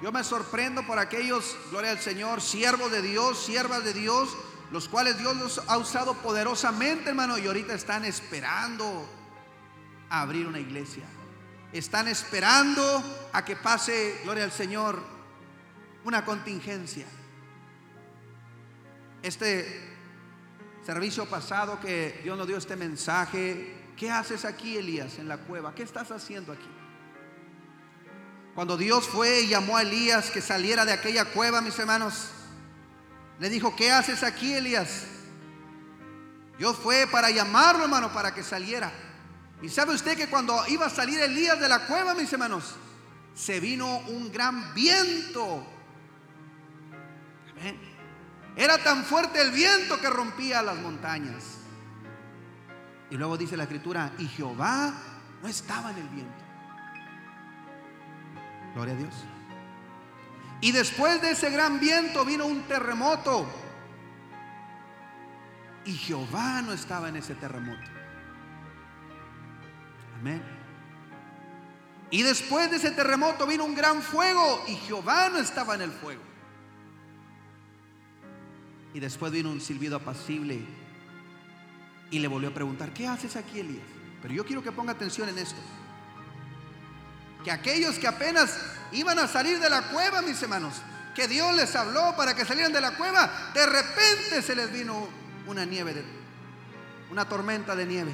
Yo 0.01 0.11
me 0.11 0.23
sorprendo 0.23 0.85
por 0.85 0.97
aquellos, 0.97 1.55
gloria 1.69 1.91
al 1.91 1.99
Señor, 1.99 2.41
siervos 2.41 2.91
de 2.91 3.03
Dios, 3.03 3.37
siervas 3.45 3.83
de 3.83 3.93
Dios, 3.93 4.35
los 4.71 4.87
cuales 4.87 5.17
Dios 5.17 5.35
los 5.35 5.61
ha 5.67 5.77
usado 5.77 6.13
poderosamente, 6.15 7.09
hermano, 7.09 7.37
y 7.37 7.45
ahorita 7.45 7.73
están 7.73 8.05
esperando 8.05 9.07
a 10.09 10.21
abrir 10.21 10.47
una 10.47 10.59
iglesia. 10.59 11.03
Están 11.73 12.07
esperando 12.07 13.03
a 13.33 13.43
que 13.43 13.57
pase, 13.57 14.21
gloria 14.23 14.45
al 14.45 14.51
Señor, 14.51 15.03
una 16.05 16.23
contingencia. 16.23 17.05
Este 19.21 19.89
servicio 20.85 21.25
pasado 21.29 21.79
que 21.79 22.21
Dios 22.23 22.37
nos 22.37 22.47
dio 22.47 22.57
este 22.57 22.75
mensaje, 22.77 23.75
¿qué 23.97 24.09
haces 24.09 24.45
aquí, 24.45 24.77
Elías, 24.77 25.19
en 25.19 25.27
la 25.27 25.37
cueva? 25.37 25.75
¿Qué 25.75 25.83
estás 25.83 26.11
haciendo 26.11 26.53
aquí? 26.53 26.69
Cuando 28.55 28.77
Dios 28.77 29.07
fue 29.07 29.41
y 29.41 29.49
llamó 29.49 29.77
a 29.77 29.81
Elías 29.81 30.31
que 30.31 30.41
saliera 30.41 30.85
de 30.85 30.93
aquella 30.93 31.25
cueva, 31.25 31.61
mis 31.61 31.77
hermanos, 31.77 32.31
le 33.41 33.49
dijo, 33.49 33.75
¿qué 33.75 33.91
haces 33.91 34.21
aquí, 34.21 34.53
Elías? 34.53 35.07
Dios 36.59 36.77
fue 36.77 37.07
para 37.07 37.31
llamarlo, 37.31 37.85
hermano, 37.85 38.13
para 38.13 38.35
que 38.35 38.43
saliera. 38.43 38.91
Y 39.63 39.69
sabe 39.69 39.95
usted 39.95 40.15
que 40.15 40.29
cuando 40.29 40.63
iba 40.67 40.85
a 40.85 40.91
salir 40.91 41.19
Elías 41.19 41.59
de 41.59 41.67
la 41.67 41.87
cueva, 41.87 42.13
mis 42.13 42.31
hermanos, 42.31 42.75
se 43.33 43.59
vino 43.59 43.97
un 44.09 44.31
gran 44.31 44.75
viento. 44.75 45.65
Era 48.55 48.77
tan 48.77 49.03
fuerte 49.03 49.41
el 49.41 49.49
viento 49.49 49.99
que 49.99 50.11
rompía 50.11 50.61
las 50.61 50.77
montañas. 50.77 51.43
Y 53.09 53.17
luego 53.17 53.39
dice 53.39 53.57
la 53.57 53.63
escritura, 53.63 54.13
y 54.19 54.27
Jehová 54.27 54.93
no 55.41 55.47
estaba 55.47 55.89
en 55.89 55.97
el 55.97 56.09
viento. 56.09 56.43
Gloria 58.75 58.93
a 58.93 58.97
Dios. 58.97 59.13
Y 60.61 60.71
después 60.71 61.21
de 61.21 61.31
ese 61.31 61.49
gran 61.49 61.79
viento 61.79 62.23
vino 62.23 62.45
un 62.45 62.61
terremoto. 62.63 63.47
Y 65.85 65.93
Jehová 65.93 66.61
no 66.61 66.71
estaba 66.71 67.09
en 67.09 67.17
ese 67.17 67.33
terremoto. 67.35 67.89
Amén. 70.19 70.41
Y 72.11 72.21
después 72.21 72.69
de 72.69 72.77
ese 72.77 72.91
terremoto 72.91 73.47
vino 73.47 73.65
un 73.65 73.73
gran 73.73 74.01
fuego 74.01 74.63
y 74.67 74.75
Jehová 74.75 75.29
no 75.29 75.39
estaba 75.39 75.75
en 75.75 75.81
el 75.81 75.91
fuego. 75.91 76.21
Y 78.93 78.99
después 78.99 79.31
vino 79.31 79.49
un 79.49 79.61
silbido 79.61 79.95
apacible 79.95 80.61
y 82.11 82.19
le 82.19 82.27
volvió 82.27 82.49
a 82.49 82.53
preguntar, 82.53 82.93
¿qué 82.93 83.07
haces 83.07 83.35
aquí, 83.35 83.61
Elías? 83.61 83.85
Pero 84.21 84.33
yo 84.33 84.45
quiero 84.45 84.61
que 84.61 84.71
ponga 84.71 84.91
atención 84.91 85.29
en 85.29 85.39
esto 85.39 85.59
que 87.43 87.51
aquellos 87.51 87.97
que 87.97 88.07
apenas 88.07 88.59
iban 88.91 89.19
a 89.19 89.27
salir 89.27 89.59
de 89.59 89.69
la 89.69 89.83
cueva, 89.83 90.21
mis 90.21 90.41
hermanos, 90.41 90.81
que 91.15 91.27
Dios 91.27 91.55
les 91.55 91.75
habló 91.75 92.15
para 92.15 92.35
que 92.35 92.45
salieran 92.45 92.71
de 92.71 92.81
la 92.81 92.91
cueva, 92.91 93.51
de 93.53 93.65
repente 93.65 94.41
se 94.41 94.55
les 94.55 94.71
vino 94.71 95.07
una 95.45 95.65
nieve, 95.65 95.93
de, 95.93 96.05
una 97.09 97.27
tormenta 97.27 97.75
de 97.75 97.85
nieve. 97.85 98.13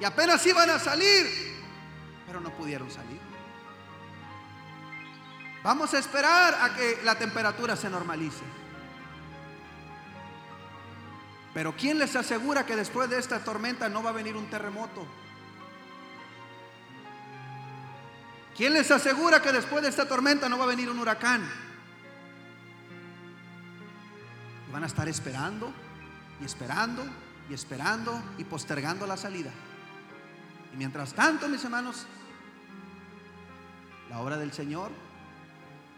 Y 0.00 0.04
apenas 0.04 0.44
iban 0.46 0.70
a 0.70 0.78
salir, 0.78 1.26
pero 2.26 2.40
no 2.40 2.50
pudieron 2.50 2.90
salir. 2.90 3.20
Vamos 5.62 5.92
a 5.94 5.98
esperar 5.98 6.56
a 6.60 6.74
que 6.74 7.00
la 7.04 7.16
temperatura 7.16 7.76
se 7.76 7.90
normalice. 7.90 8.44
Pero 11.52 11.74
¿quién 11.76 11.98
les 11.98 12.14
asegura 12.14 12.64
que 12.64 12.76
después 12.76 13.10
de 13.10 13.18
esta 13.18 13.42
tormenta 13.42 13.88
no 13.88 14.02
va 14.02 14.10
a 14.10 14.12
venir 14.12 14.36
un 14.36 14.48
terremoto? 14.48 15.06
¿Quién 18.58 18.74
les 18.74 18.90
asegura 18.90 19.40
que 19.40 19.52
después 19.52 19.82
de 19.82 19.88
esta 19.88 20.06
tormenta 20.06 20.48
no 20.50 20.58
va 20.58 20.64
a 20.64 20.68
venir 20.68 20.90
un 20.90 20.98
huracán? 20.98 21.48
van 24.72 24.82
a 24.82 24.86
estar 24.86 25.08
esperando 25.08 25.72
y 26.40 26.44
esperando 26.44 27.04
y 27.48 27.54
esperando 27.54 28.22
y 28.36 28.44
postergando 28.44 29.06
la 29.06 29.16
salida. 29.16 29.50
Y 30.72 30.76
mientras 30.76 31.14
tanto, 31.14 31.48
mis 31.48 31.64
hermanos, 31.64 32.06
la 34.10 34.20
obra 34.20 34.36
del 34.36 34.52
Señor 34.52 34.90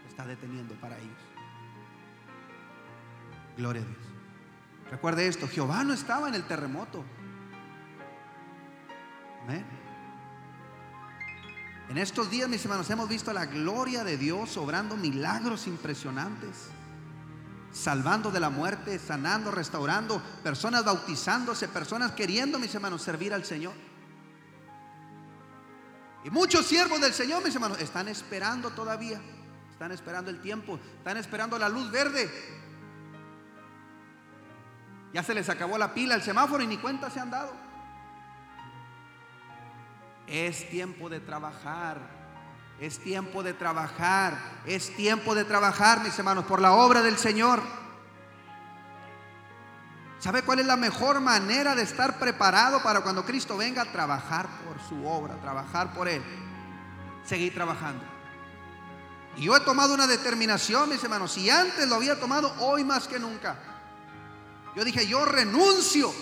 está 0.07 0.25
deteniendo 0.25 0.73
para 0.75 0.97
ellos. 0.97 1.17
Gloria 3.57 3.81
a 3.81 3.85
Dios. 3.85 3.97
Recuerde 4.89 5.27
esto, 5.27 5.47
Jehová 5.47 5.83
no 5.83 5.93
estaba 5.93 6.27
en 6.29 6.35
el 6.35 6.43
terremoto. 6.43 7.03
Amén. 9.43 9.65
En 11.91 11.97
estos 11.97 12.31
días, 12.31 12.47
mis 12.47 12.63
hermanos, 12.63 12.89
hemos 12.89 13.09
visto 13.09 13.33
la 13.33 13.47
gloria 13.47 14.05
de 14.05 14.15
Dios 14.15 14.55
obrando 14.55 14.95
milagros 14.95 15.67
impresionantes, 15.67 16.69
salvando 17.73 18.31
de 18.31 18.39
la 18.39 18.49
muerte, 18.49 18.97
sanando, 18.97 19.51
restaurando, 19.51 20.21
personas 20.41 20.85
bautizándose, 20.85 21.67
personas 21.67 22.13
queriendo, 22.13 22.59
mis 22.59 22.73
hermanos, 22.73 23.01
servir 23.01 23.33
al 23.33 23.43
Señor. 23.43 23.73
Y 26.23 26.29
muchos 26.29 26.65
siervos 26.65 27.01
del 27.01 27.11
Señor, 27.11 27.43
mis 27.43 27.55
hermanos, 27.55 27.81
están 27.81 28.07
esperando 28.07 28.69
todavía, 28.69 29.19
están 29.69 29.91
esperando 29.91 30.31
el 30.31 30.39
tiempo, 30.39 30.79
están 30.99 31.17
esperando 31.17 31.59
la 31.59 31.67
luz 31.67 31.91
verde. 31.91 32.31
Ya 35.13 35.23
se 35.23 35.33
les 35.33 35.49
acabó 35.49 35.77
la 35.77 35.93
pila, 35.93 36.15
el 36.15 36.21
semáforo 36.21 36.63
y 36.63 36.67
ni 36.67 36.77
cuenta 36.77 37.09
se 37.09 37.19
han 37.19 37.31
dado. 37.31 37.51
Es 40.31 40.69
tiempo 40.69 41.09
de 41.09 41.19
trabajar. 41.19 41.99
Es 42.79 42.99
tiempo 42.99 43.43
de 43.43 43.53
trabajar. 43.53 44.61
Es 44.65 44.95
tiempo 44.95 45.35
de 45.35 45.43
trabajar, 45.43 46.01
mis 46.01 46.17
hermanos, 46.17 46.45
por 46.45 46.61
la 46.61 46.71
obra 46.71 47.01
del 47.01 47.17
Señor. 47.17 47.61
¿Sabe 50.19 50.43
cuál 50.43 50.59
es 50.59 50.65
la 50.65 50.77
mejor 50.77 51.19
manera 51.19 51.75
de 51.75 51.81
estar 51.81 52.17
preparado 52.17 52.81
para 52.81 53.01
cuando 53.01 53.25
Cristo 53.25 53.57
venga? 53.57 53.83
Trabajar 53.91 54.47
por 54.65 54.79
su 54.87 55.05
obra, 55.05 55.35
trabajar 55.41 55.93
por 55.93 56.07
Él. 56.07 56.23
Seguir 57.25 57.53
trabajando. 57.53 58.05
Y 59.35 59.43
yo 59.43 59.57
he 59.57 59.59
tomado 59.61 59.93
una 59.93 60.07
determinación, 60.07 60.87
mis 60.87 61.03
hermanos. 61.03 61.33
Si 61.33 61.49
antes 61.49 61.89
lo 61.89 61.95
había 61.95 62.17
tomado, 62.17 62.53
hoy 62.59 62.85
más 62.85 63.05
que 63.05 63.19
nunca. 63.19 63.57
Yo 64.77 64.85
dije, 64.85 65.05
yo 65.05 65.25
renuncio 65.25 66.13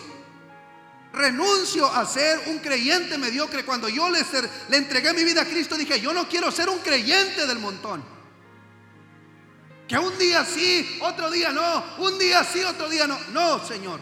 renuncio 1.13 1.91
a 1.91 2.06
ser 2.06 2.39
un 2.48 2.60
creyente 2.60 3.17
mediocre. 3.17 3.65
Cuando 3.65 3.89
yo 3.89 4.10
le, 4.10 4.24
entregué 4.72 5.13
mi 5.13 5.24
vida 5.24 5.41
a 5.41 5.45
Cristo, 5.45 5.76
dije, 5.76 6.00
yo 6.00 6.13
no 6.13 6.28
quiero 6.28 6.52
ser 6.52 6.69
un 6.69 6.80
creyente 6.80 7.45
del 7.48 7.60
montón. 7.60 8.04
Que 9.88 9.98
un 9.98 10.15
día 10.19 10.45
sí, 10.45 11.00
otro 11.02 11.32
día 11.32 11.52
no, 11.52 11.84
un 11.98 12.19
día 12.19 12.43
sí, 12.43 12.63
otro 12.63 12.89
día 12.89 13.08
no. 13.08 13.17
No, 13.32 13.65
Señor. 13.65 14.00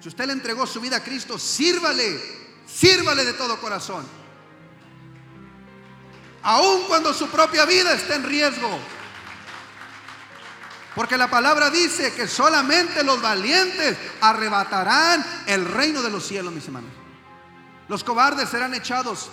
Si 0.00 0.08
usted 0.08 0.26
le 0.26 0.32
entregó 0.32 0.66
su 0.66 0.80
vida 0.80 0.96
a 0.96 1.04
Cristo, 1.04 1.38
sírvale, 1.38 2.20
sírvale 2.66 3.24
de 3.24 3.34
todo 3.34 3.60
corazón. 3.60 4.04
Aun 6.42 6.82
cuando 6.88 7.14
su 7.14 7.28
propia 7.28 7.64
vida 7.66 7.94
esté 7.94 8.14
en 8.14 8.24
riesgo. 8.24 8.80
Porque 10.94 11.16
la 11.16 11.30
palabra 11.30 11.70
dice 11.70 12.12
que 12.14 12.28
solamente 12.28 13.02
los 13.02 13.20
valientes 13.22 13.96
arrebatarán 14.20 15.24
el 15.46 15.64
reino 15.64 16.02
de 16.02 16.10
los 16.10 16.26
cielos, 16.26 16.52
mis 16.52 16.66
hermanos. 16.66 16.90
Los 17.88 18.04
cobardes 18.04 18.48
serán 18.48 18.74
echados 18.74 19.30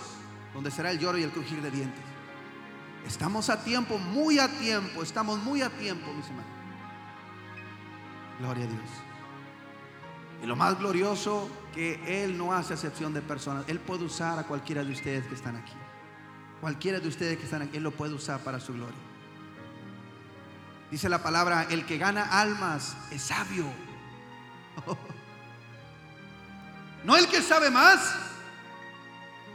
donde 0.54 0.70
será 0.70 0.90
el 0.90 0.98
lloro 0.98 1.18
y 1.18 1.22
el 1.22 1.30
crujir 1.30 1.60
de 1.60 1.70
dientes. 1.70 2.02
Estamos 3.06 3.50
a 3.50 3.62
tiempo, 3.62 3.98
muy 3.98 4.38
a 4.38 4.48
tiempo, 4.48 5.02
estamos 5.02 5.38
muy 5.38 5.62
a 5.62 5.70
tiempo, 5.70 6.12
mis 6.12 6.26
hermanos. 6.26 6.50
Gloria 8.38 8.64
a 8.64 8.68
Dios. 8.68 8.90
Y 10.42 10.46
lo 10.46 10.56
más 10.56 10.78
glorioso 10.78 11.50
que 11.74 12.24
Él 12.24 12.36
no 12.38 12.52
hace 12.52 12.74
excepción 12.74 13.12
de 13.12 13.20
personas. 13.20 13.64
Él 13.68 13.78
puede 13.80 14.04
usar 14.04 14.38
a 14.38 14.44
cualquiera 14.44 14.82
de 14.82 14.92
ustedes 14.92 15.26
que 15.26 15.34
están 15.34 15.56
aquí. 15.56 15.74
Cualquiera 16.60 17.00
de 17.00 17.08
ustedes 17.08 17.38
que 17.38 17.44
están 17.44 17.62
aquí, 17.62 17.76
Él 17.76 17.82
lo 17.82 17.90
puede 17.90 18.14
usar 18.14 18.40
para 18.40 18.60
su 18.60 18.72
gloria. 18.72 18.98
Dice 20.90 21.08
la 21.08 21.22
palabra, 21.22 21.66
el 21.70 21.86
que 21.86 21.98
gana 21.98 22.40
almas 22.40 22.96
es 23.10 23.22
sabio. 23.22 23.66
No 27.02 27.16
el 27.16 27.28
que 27.28 27.40
sabe 27.40 27.70
más, 27.70 28.14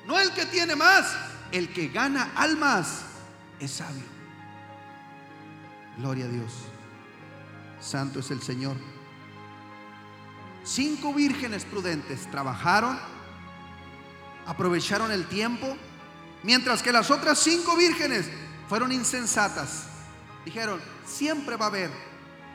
no 0.07 0.19
el 0.19 0.31
que 0.31 0.47
tiene 0.47 0.75
más, 0.75 1.15
el 1.51 1.71
que 1.71 1.89
gana 1.89 2.31
almas 2.35 3.01
es 3.59 3.69
sabio. 3.69 4.03
Gloria 5.97 6.25
a 6.25 6.27
Dios. 6.27 6.51
Santo 7.79 8.19
es 8.19 8.31
el 8.31 8.41
Señor. 8.41 8.75
Cinco 10.63 11.13
vírgenes 11.13 11.65
prudentes 11.65 12.29
trabajaron, 12.31 12.97
aprovecharon 14.47 15.11
el 15.11 15.27
tiempo, 15.27 15.77
mientras 16.41 16.81
que 16.81 16.91
las 16.91 17.11
otras 17.11 17.37
cinco 17.37 17.77
vírgenes 17.77 18.27
fueron 18.67 18.91
insensatas. 18.91 19.87
Dijeron, 20.45 20.79
siempre 21.05 21.57
va 21.57 21.65
a 21.65 21.69
haber, 21.69 21.89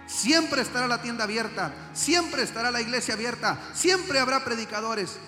siempre 0.06 0.62
estará 0.62 0.86
la 0.86 1.02
tienda 1.02 1.24
abierta, 1.24 1.74
siempre 1.92 2.44
estará 2.44 2.70
la 2.70 2.80
iglesia 2.80 3.14
abierta, 3.14 3.58
siempre 3.74 4.20
habrá 4.20 4.44
predicadores. 4.44 5.18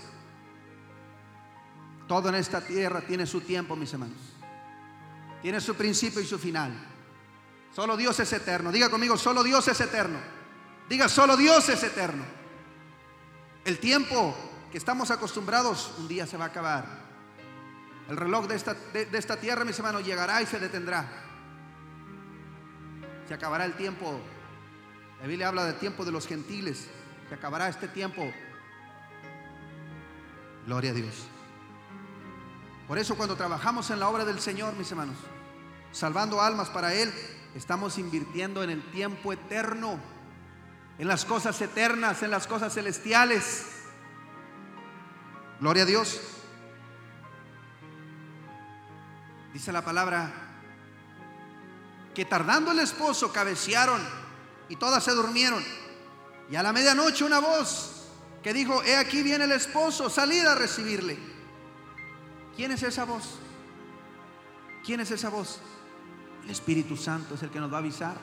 Todo 2.07 2.29
en 2.29 2.37
esta 2.37 2.61
tierra 2.61 3.01
tiene 3.01 3.27
su 3.27 3.40
tiempo, 3.40 3.75
mis 3.75 3.92
hermanos. 3.92 4.18
Tiene 5.40 5.61
su 5.61 5.75
principio 5.75 6.20
y 6.20 6.27
su 6.27 6.38
final. 6.38 6.72
Solo 7.75 7.96
Dios 7.96 8.20
es 8.20 8.33
eterno. 8.33 8.70
Diga 8.70 8.90
conmigo, 8.90 9.16
solo 9.16 9.42
Dios 9.42 9.66
es 9.66 9.81
eterno. 9.81 10.18
Diga, 10.88 11.09
solo 11.09 11.37
Dios 11.37 11.68
es 11.68 11.83
eterno. 11.83 12.22
El 13.64 13.79
tiempo 13.79 14.37
que 14.70 14.79
estamos 14.79 15.11
acostumbrados 15.11 15.94
un 15.98 16.07
día 16.07 16.27
se 16.27 16.37
va 16.37 16.44
a 16.44 16.48
acabar. 16.48 16.85
El 18.09 18.16
reloj 18.16 18.46
de 18.46 18.55
esta, 18.55 18.75
de, 18.75 19.07
de 19.07 19.18
esta 19.18 19.37
tierra, 19.37 19.64
mis 19.64 19.79
hermanos, 19.79 20.05
llegará 20.05 20.42
y 20.42 20.46
se 20.46 20.61
detendrá 20.61 21.31
se 23.28 23.35
acabará 23.35 23.64
el 23.64 23.74
tiempo. 23.74 24.20
La 25.20 25.26
Biblia 25.26 25.48
habla 25.48 25.64
del 25.64 25.76
tiempo 25.76 26.04
de 26.04 26.12
los 26.12 26.26
gentiles. 26.26 26.88
Se 27.28 27.35
acabará 27.35 27.68
este 27.68 27.88
tiempo. 27.88 28.30
Gloria 30.66 30.90
a 30.90 30.94
Dios. 30.94 31.26
Por 32.87 32.98
eso 32.98 33.16
cuando 33.16 33.37
trabajamos 33.37 33.90
en 33.90 34.00
la 34.00 34.08
obra 34.08 34.24
del 34.24 34.40
Señor, 34.40 34.74
mis 34.74 34.90
hermanos, 34.90 35.16
salvando 35.92 36.40
almas 36.40 36.68
para 36.70 36.92
Él, 36.92 37.12
estamos 37.54 37.98
invirtiendo 37.98 38.62
en 38.62 38.70
el 38.70 38.82
tiempo 38.90 39.32
eterno, 39.32 39.98
en 40.98 41.08
las 41.08 41.24
cosas 41.24 41.61
eternas, 41.61 42.22
en 42.22 42.30
las 42.30 42.46
cosas 42.46 42.74
celestiales. 42.74 43.66
Gloria 45.61 45.85
a 45.85 45.87
Dios. 45.87 46.20
Dice 49.52 49.70
la 49.70 49.85
palabra, 49.85 50.41
que 52.14 52.25
tardando 52.25 52.72
el 52.72 52.79
esposo 52.79 53.33
cabecearon 53.33 54.01
y 54.68 54.77
todas 54.77 55.03
se 55.05 55.12
durmieron. 55.12 55.64
Y 56.51 56.57
a 56.57 56.62
la 56.62 56.72
medianoche 56.72 57.25
una 57.25 57.38
voz 57.38 58.09
que 58.42 58.53
dijo, 58.53 58.83
he 58.83 58.96
aquí 58.96 59.22
viene 59.22 59.44
el 59.44 59.53
esposo, 59.53 60.11
salid 60.11 60.44
a 60.46 60.55
recibirle. 60.55 61.18
¿Quién 62.57 62.72
es 62.72 62.83
esa 62.83 63.05
voz? 63.05 63.38
¿Quién 64.85 65.01
es 65.01 65.11
esa 65.11 65.31
voz? 65.31 65.61
El 66.44 66.51
Espíritu 66.51 66.96
Santo 66.96 67.35
es 67.35 67.42
el 67.42 67.51
que 67.51 67.61
nos 67.61 67.72
va 67.72 67.77
a 67.77 67.81
avisar. 67.81 68.16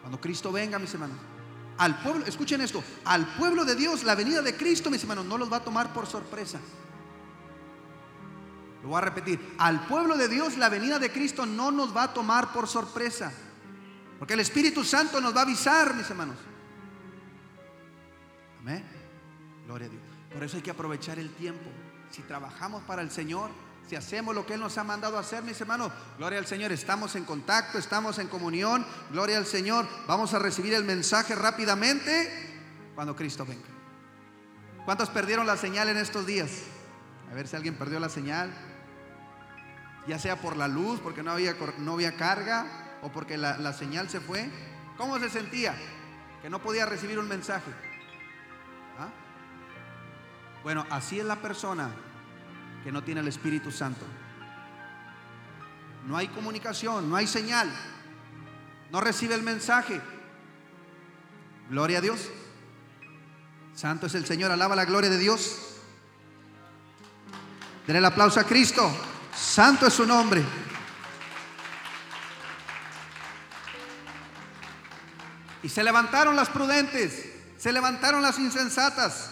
Cuando 0.00 0.20
Cristo 0.20 0.50
venga, 0.50 0.78
mis 0.78 0.92
hermanos, 0.94 1.18
al 1.76 2.00
pueblo, 2.02 2.24
escuchen 2.26 2.60
esto, 2.60 2.82
al 3.04 3.26
pueblo 3.36 3.64
de 3.64 3.76
Dios, 3.76 4.02
la 4.04 4.14
venida 4.14 4.42
de 4.42 4.56
Cristo, 4.56 4.90
mis 4.90 5.02
hermanos, 5.02 5.26
no 5.26 5.38
los 5.38 5.52
va 5.52 5.58
a 5.58 5.64
tomar 5.64 5.92
por 5.92 6.06
sorpresa. 6.06 6.58
Lo 8.82 8.88
voy 8.88 8.98
a 8.98 9.02
repetir. 9.02 9.54
Al 9.58 9.86
pueblo 9.86 10.16
de 10.16 10.28
Dios 10.28 10.56
la 10.56 10.68
venida 10.68 10.98
de 10.98 11.10
Cristo 11.10 11.46
no 11.46 11.70
nos 11.70 11.96
va 11.96 12.04
a 12.04 12.14
tomar 12.14 12.52
por 12.52 12.68
sorpresa. 12.68 13.32
Porque 14.18 14.34
el 14.34 14.40
Espíritu 14.40 14.84
Santo 14.84 15.20
nos 15.20 15.34
va 15.34 15.40
a 15.40 15.44
avisar, 15.44 15.94
mis 15.94 16.08
hermanos. 16.10 16.36
Amén. 18.60 18.84
Gloria 19.66 19.86
a 19.86 19.90
Dios. 19.90 20.02
Por 20.32 20.42
eso 20.42 20.56
hay 20.56 20.62
que 20.62 20.70
aprovechar 20.70 21.18
el 21.18 21.30
tiempo. 21.34 21.70
Si 22.10 22.22
trabajamos 22.22 22.82
para 22.84 23.02
el 23.02 23.10
Señor, 23.10 23.50
si 23.88 23.96
hacemos 23.96 24.34
lo 24.34 24.44
que 24.44 24.54
Él 24.54 24.60
nos 24.60 24.76
ha 24.78 24.84
mandado 24.84 25.18
hacer, 25.18 25.42
mis 25.42 25.60
hermanos, 25.60 25.92
gloria 26.18 26.38
al 26.38 26.46
Señor, 26.46 26.72
estamos 26.72 27.16
en 27.16 27.24
contacto, 27.24 27.78
estamos 27.78 28.18
en 28.18 28.28
comunión, 28.28 28.84
gloria 29.10 29.38
al 29.38 29.46
Señor, 29.46 29.86
vamos 30.06 30.34
a 30.34 30.38
recibir 30.38 30.74
el 30.74 30.84
mensaje 30.84 31.34
rápidamente 31.34 32.92
cuando 32.94 33.16
Cristo 33.16 33.46
venga. 33.46 33.68
¿Cuántos 34.84 35.10
perdieron 35.10 35.46
la 35.46 35.56
señal 35.56 35.88
en 35.88 35.96
estos 35.96 36.26
días? 36.26 36.50
A 37.30 37.34
ver 37.34 37.46
si 37.46 37.56
alguien 37.56 37.76
perdió 37.76 38.00
la 38.00 38.08
señal 38.08 38.50
ya 40.08 40.18
sea 40.18 40.40
por 40.40 40.56
la 40.56 40.66
luz, 40.66 40.98
porque 41.00 41.22
no 41.22 41.32
había, 41.32 41.54
no 41.78 41.92
había 41.92 42.16
carga 42.16 42.66
o 43.02 43.12
porque 43.12 43.36
la, 43.36 43.72
señal 43.74 44.08
se 44.08 44.20
fue. 44.20 44.50
¿Cómo 44.96 45.18
se 45.18 45.28
sentía? 45.28 45.76
Que 46.42 46.48
no 46.48 46.60
podía 46.60 46.86
recibir 46.86 47.18
un 47.18 47.28
mensaje. 47.28 47.70
¿Ah? 48.98 49.08
Bueno, 50.62 50.86
así 50.90 51.20
es 51.20 51.26
la 51.26 51.36
persona 51.36 51.90
que 52.82 52.90
no 52.90 53.04
tiene 53.04 53.20
el 53.20 53.28
Espíritu 53.28 53.70
Santo. 53.70 54.04
No 56.06 56.16
hay 56.16 56.28
comunicación, 56.28 57.10
no 57.10 57.16
hay 57.16 57.26
señal, 57.26 57.70
no 58.90 59.02
recibe 59.02 59.34
el 59.34 59.42
mensaje. 59.42 60.00
Gloria 61.68 61.98
a 61.98 62.00
Dios. 62.00 62.30
Santo 63.74 64.06
es 64.06 64.14
el 64.14 64.24
Señor, 64.24 64.50
alaba 64.50 64.74
la 64.74 64.86
gloria 64.86 65.10
de 65.10 65.18
Dios. 65.18 65.76
Denle 67.86 67.98
el 67.98 68.04
aplauso 68.06 68.40
a 68.40 68.44
Cristo. 68.44 68.90
Santo 69.38 69.86
es 69.86 69.94
su 69.94 70.04
nombre. 70.04 70.42
Y 75.62 75.68
se 75.68 75.82
levantaron 75.84 76.34
las 76.34 76.48
prudentes, 76.48 77.32
se 77.56 77.72
levantaron 77.72 78.22
las 78.22 78.38
insensatas. 78.38 79.30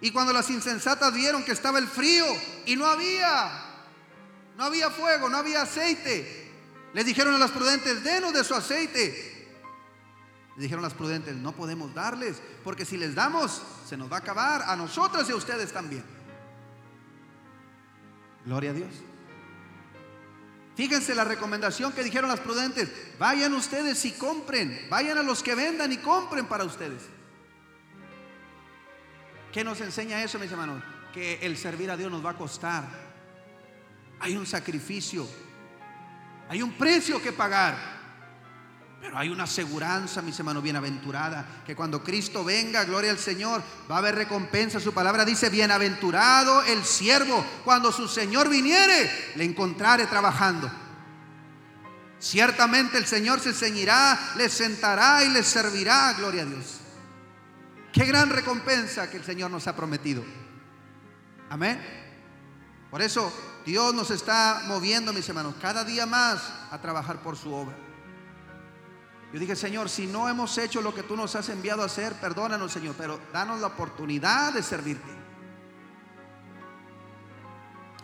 Y 0.00 0.10
cuando 0.10 0.32
las 0.32 0.50
insensatas 0.50 1.12
vieron 1.14 1.44
que 1.44 1.52
estaba 1.52 1.78
el 1.78 1.88
frío 1.88 2.24
y 2.66 2.76
no 2.76 2.86
había, 2.86 3.50
no 4.56 4.64
había 4.64 4.90
fuego, 4.90 5.28
no 5.28 5.38
había 5.38 5.62
aceite, 5.62 6.52
les 6.92 7.04
dijeron 7.04 7.34
a 7.34 7.38
las 7.38 7.50
prudentes, 7.50 8.04
denos 8.04 8.32
de 8.32 8.44
su 8.44 8.54
aceite. 8.54 9.32
Le 10.56 10.62
dijeron 10.62 10.82
las 10.82 10.94
prudentes, 10.94 11.34
no 11.36 11.52
podemos 11.52 11.92
darles, 11.94 12.40
porque 12.64 12.84
si 12.84 12.96
les 12.96 13.14
damos, 13.14 13.62
se 13.88 13.96
nos 13.96 14.10
va 14.10 14.16
a 14.16 14.20
acabar, 14.20 14.62
a 14.62 14.76
nosotros 14.76 15.28
y 15.28 15.32
a 15.32 15.36
ustedes 15.36 15.72
también. 15.72 16.04
Gloria 18.44 18.70
a 18.70 18.74
Dios. 18.74 18.90
Fíjense 20.76 21.14
la 21.14 21.24
recomendación 21.24 21.92
que 21.94 22.04
dijeron 22.04 22.28
las 22.28 22.40
prudentes, 22.40 22.90
vayan 23.18 23.54
ustedes 23.54 24.04
y 24.04 24.12
compren, 24.12 24.86
vayan 24.90 25.16
a 25.16 25.22
los 25.22 25.42
que 25.42 25.54
vendan 25.54 25.90
y 25.90 25.96
compren 25.96 26.44
para 26.44 26.64
ustedes. 26.64 27.02
¿Qué 29.52 29.64
nos 29.64 29.80
enseña 29.80 30.22
eso, 30.22 30.38
mis 30.38 30.52
hermanos? 30.52 30.82
Que 31.14 31.38
el 31.40 31.56
servir 31.56 31.90
a 31.90 31.96
Dios 31.96 32.12
nos 32.12 32.24
va 32.24 32.32
a 32.32 32.36
costar. 32.36 32.84
Hay 34.20 34.36
un 34.36 34.44
sacrificio, 34.44 35.26
hay 36.46 36.60
un 36.60 36.72
precio 36.72 37.22
que 37.22 37.32
pagar. 37.32 37.96
Pero 39.00 39.18
hay 39.18 39.28
una 39.28 39.44
aseguranza, 39.44 40.22
mis 40.22 40.38
hermanos, 40.38 40.62
bienaventurada, 40.62 41.62
que 41.66 41.76
cuando 41.76 42.02
Cristo 42.02 42.44
venga, 42.44 42.84
gloria 42.84 43.10
al 43.10 43.18
Señor, 43.18 43.62
va 43.90 43.96
a 43.96 43.98
haber 43.98 44.14
recompensa. 44.14 44.80
Su 44.80 44.92
palabra 44.92 45.24
dice, 45.24 45.50
bienaventurado 45.50 46.62
el 46.62 46.84
siervo, 46.84 47.44
cuando 47.64 47.92
su 47.92 48.08
Señor 48.08 48.48
viniere, 48.48 49.32
le 49.36 49.44
encontrare 49.44 50.06
trabajando. 50.06 50.70
Ciertamente 52.18 52.96
el 52.96 53.06
Señor 53.06 53.40
se 53.40 53.52
ceñirá, 53.52 54.18
le 54.36 54.48
sentará 54.48 55.22
y 55.22 55.28
le 55.28 55.42
servirá, 55.42 56.14
gloria 56.14 56.42
a 56.42 56.46
Dios. 56.46 56.78
Qué 57.92 58.04
gran 58.06 58.30
recompensa 58.30 59.10
que 59.10 59.18
el 59.18 59.24
Señor 59.24 59.50
nos 59.50 59.66
ha 59.66 59.76
prometido. 59.76 60.24
Amén. 61.50 61.80
Por 62.90 63.02
eso 63.02 63.32
Dios 63.64 63.94
nos 63.94 64.10
está 64.10 64.62
moviendo, 64.66 65.12
mis 65.12 65.28
hermanos, 65.28 65.54
cada 65.60 65.84
día 65.84 66.06
más 66.06 66.40
a 66.70 66.80
trabajar 66.80 67.20
por 67.22 67.36
su 67.36 67.52
obra. 67.52 67.85
Yo 69.32 69.40
dije, 69.40 69.56
Señor, 69.56 69.88
si 69.88 70.06
no 70.06 70.28
hemos 70.28 70.56
hecho 70.56 70.80
lo 70.80 70.94
que 70.94 71.02
tú 71.02 71.16
nos 71.16 71.34
has 71.34 71.48
enviado 71.48 71.82
a 71.82 71.86
hacer, 71.86 72.14
perdónanos, 72.14 72.72
Señor, 72.72 72.94
pero 72.96 73.20
danos 73.32 73.60
la 73.60 73.66
oportunidad 73.68 74.52
de 74.52 74.62
servirte. 74.62 75.10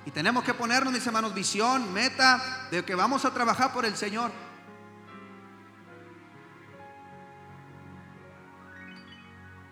Y 0.04 0.10
tenemos 0.10 0.42
que 0.42 0.52
ponernos, 0.52 0.92
mis 0.92 1.06
hermanos, 1.06 1.32
visión, 1.32 1.92
meta 1.92 2.66
de 2.70 2.84
que 2.84 2.94
vamos 2.94 3.24
a 3.24 3.32
trabajar 3.32 3.72
por 3.72 3.84
el 3.84 3.96
Señor. 3.96 4.32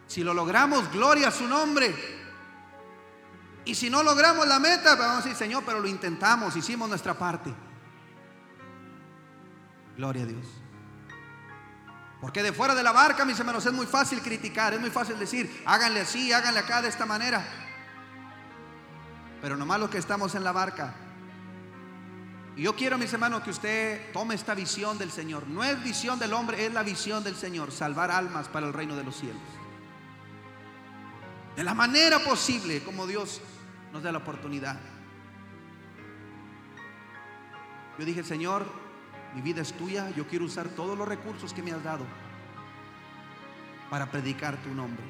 Si 0.06 0.22
lo 0.22 0.32
logramos, 0.32 0.90
gloria 0.92 1.28
a 1.28 1.30
su 1.32 1.46
nombre. 1.46 1.94
Y 3.64 3.74
si 3.74 3.90
no 3.90 4.02
logramos 4.02 4.46
la 4.46 4.58
meta, 4.58 4.94
vamos 4.94 5.24
a 5.24 5.28
decir, 5.28 5.36
Señor, 5.36 5.64
pero 5.66 5.80
lo 5.80 5.88
intentamos, 5.88 6.56
hicimos 6.56 6.88
nuestra 6.88 7.14
parte. 7.14 7.52
Gloria 9.96 10.22
a 10.22 10.26
Dios. 10.26 10.46
Porque 12.20 12.42
de 12.42 12.52
fuera 12.52 12.74
de 12.74 12.83
la 12.83 12.92
barca, 12.92 13.24
mis 13.24 13.38
hermanos, 13.38 13.64
es 13.64 13.72
muy 13.72 13.87
fácil 13.87 14.20
criticar, 14.20 14.74
es 14.74 14.80
muy 14.80 14.90
fácil 14.90 15.18
decir, 15.18 15.62
háganle 15.64 16.00
así, 16.00 16.33
háganle 16.33 16.61
acá 16.61 16.83
de 16.83 16.88
esta 16.88 17.06
manera. 17.06 17.46
Pero 19.40 19.56
nomás 19.56 19.80
los 19.80 19.90
que 19.90 19.98
estamos 19.98 20.35
en 20.35 20.44
la 20.44 20.52
barca. 20.52 20.94
Y 22.56 22.62
yo 22.62 22.76
quiero, 22.76 22.98
mis 22.98 23.12
hermanos, 23.12 23.42
que 23.42 23.50
usted 23.50 24.12
tome 24.12 24.35
esta 24.35 24.54
visión 24.54 24.98
del 24.98 25.11
Señor. 25.11 25.48
No 25.48 25.64
es 25.64 25.83
visión 25.83 26.18
del 26.18 26.35
hombre, 26.35 26.66
es 26.66 26.74
la 26.74 26.83
visión 26.83 27.24
del 27.24 27.37
Señor, 27.37 27.72
salvar 27.72 28.11
almas 28.11 28.48
para 28.48 28.66
el 28.66 28.74
reino 28.74 28.96
de 28.96 29.04
los 29.04 29.16
cielos 29.16 29.40
de 31.61 31.64
la 31.64 31.74
manera 31.74 32.18
posible 32.20 32.83
como 32.83 33.06
Dios 33.06 33.40
nos 33.92 34.02
da 34.02 34.12
la 34.12 34.16
oportunidad. 34.18 34.78
Yo 37.98 38.04
dije, 38.06 38.24
Señor, 38.24 38.64
mi 39.34 39.42
vida 39.42 39.62
es 39.62 39.72
tuya, 39.72 40.10
yo 40.10 40.26
quiero 40.26 40.44
usar 40.44 40.68
todos 40.68 40.96
los 40.96 41.06
recursos 41.06 41.52
que 41.52 41.62
me 41.62 41.72
has 41.72 41.82
dado 41.82 42.04
para 43.88 44.10
predicar 44.10 44.56
tu 44.62 44.74
nombre. 44.74 45.04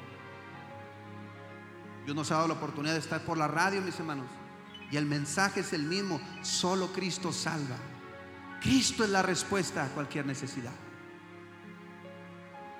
Dios 2.05 2.15
nos 2.15 2.31
ha 2.31 2.35
dado 2.35 2.47
la 2.49 2.53
oportunidad 2.55 2.93
de 2.93 2.99
estar 2.99 3.21
por 3.21 3.37
la 3.37 3.47
radio, 3.47 3.81
mis 3.81 3.99
hermanos, 3.99 4.27
y 4.91 4.97
el 4.97 5.05
mensaje 5.05 5.61
es 5.61 5.73
el 5.73 5.83
mismo, 5.83 6.19
solo 6.41 6.91
Cristo 6.91 7.31
salva. 7.31 7.77
Cristo 8.61 9.03
es 9.03 9.09
la 9.09 9.21
respuesta 9.21 9.85
a 9.85 9.87
cualquier 9.89 10.25
necesidad 10.25 10.73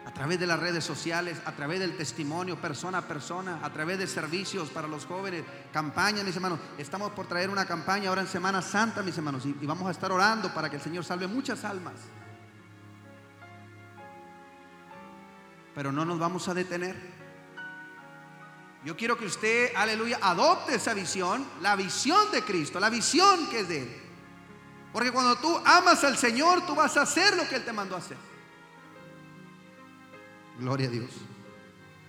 a 0.06 0.12
través 0.12 0.40
de 0.40 0.48
las 0.48 0.60
redes 0.60 0.84
sociales, 0.84 1.38
a 1.46 1.52
través 1.52 1.80
del 1.80 1.96
testimonio 1.96 2.60
persona 2.60 3.00
a 3.00 3.08
persona, 3.08 3.60
a 3.62 3.72
través 3.72 4.00
de 4.00 4.08
servicios 4.08 4.70
para 4.70 4.88
los 4.88 5.06
jóvenes, 5.06 5.44
campañas, 5.72 6.26
mis 6.26 6.36
hermanos. 6.36 6.60
Estamos 6.78 7.12
por 7.12 7.28
traer 7.28 7.50
una 7.50 7.66
campaña 7.66 8.10
ahora 8.10 8.22
en 8.22 8.28
Semana 8.28 8.62
Santa, 8.62 9.04
mis 9.04 9.18
hermanos, 9.18 9.46
y, 9.46 9.54
vamos 9.66 9.88
a 9.88 9.92
estar 9.92 10.12
orando 10.12 10.54
para 10.54 10.70
que 10.70 10.78
el 10.78 10.82
Señor 10.82 11.06
salve 11.06 11.28
muchas 11.28 11.64
almas. 11.64 11.94
Pero 15.76 15.92
no 15.92 16.04
nos 16.04 16.20
vamos 16.20 16.48
a 16.48 16.54
detener. 16.54 17.22
Yo 18.84 18.98
quiero 18.98 19.16
que 19.16 19.26
usted, 19.26 19.76
aleluya, 19.76 20.18
adopte 20.20 20.76
esa 20.76 20.96
visión, 20.96 21.46
la 21.62 21.76
visión 21.76 22.32
de 22.32 22.44
Cristo, 22.44 22.80
la 22.80 22.90
visión 22.90 23.48
que 23.52 23.60
es 23.60 23.68
de 23.68 23.84
Él. 23.84 24.02
Porque 24.92 25.12
cuando 25.12 25.36
tú 25.38 25.56
amas 25.64 26.04
al 26.04 26.18
Señor, 26.18 26.66
tú 26.66 26.74
vas 26.74 26.98
a 26.98 27.04
hacer 27.04 27.38
lo 27.38 27.48
que 27.48 27.58
Él 27.58 27.64
te 27.64 27.72
mandó 27.72 27.96
a 27.96 28.00
hacer. 28.00 28.31
Gloria 30.62 30.88
a 30.88 30.92
Dios. 30.92 31.10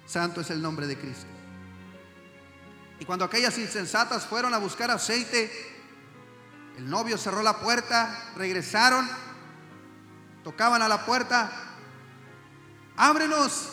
Santo 0.04 0.42
es 0.42 0.50
el 0.50 0.60
nombre 0.60 0.86
de 0.86 0.98
Cristo. 0.98 1.26
Y 3.00 3.06
cuando 3.06 3.24
aquellas 3.24 3.56
insensatas 3.56 4.26
fueron 4.26 4.52
a 4.52 4.58
buscar 4.58 4.90
aceite, 4.90 5.50
el 6.76 6.88
novio 6.88 7.16
cerró 7.16 7.42
la 7.42 7.60
puerta, 7.60 8.30
regresaron, 8.36 9.08
tocaban 10.44 10.82
a 10.82 10.88
la 10.88 11.06
puerta, 11.06 11.50
ábrenos. 12.94 13.70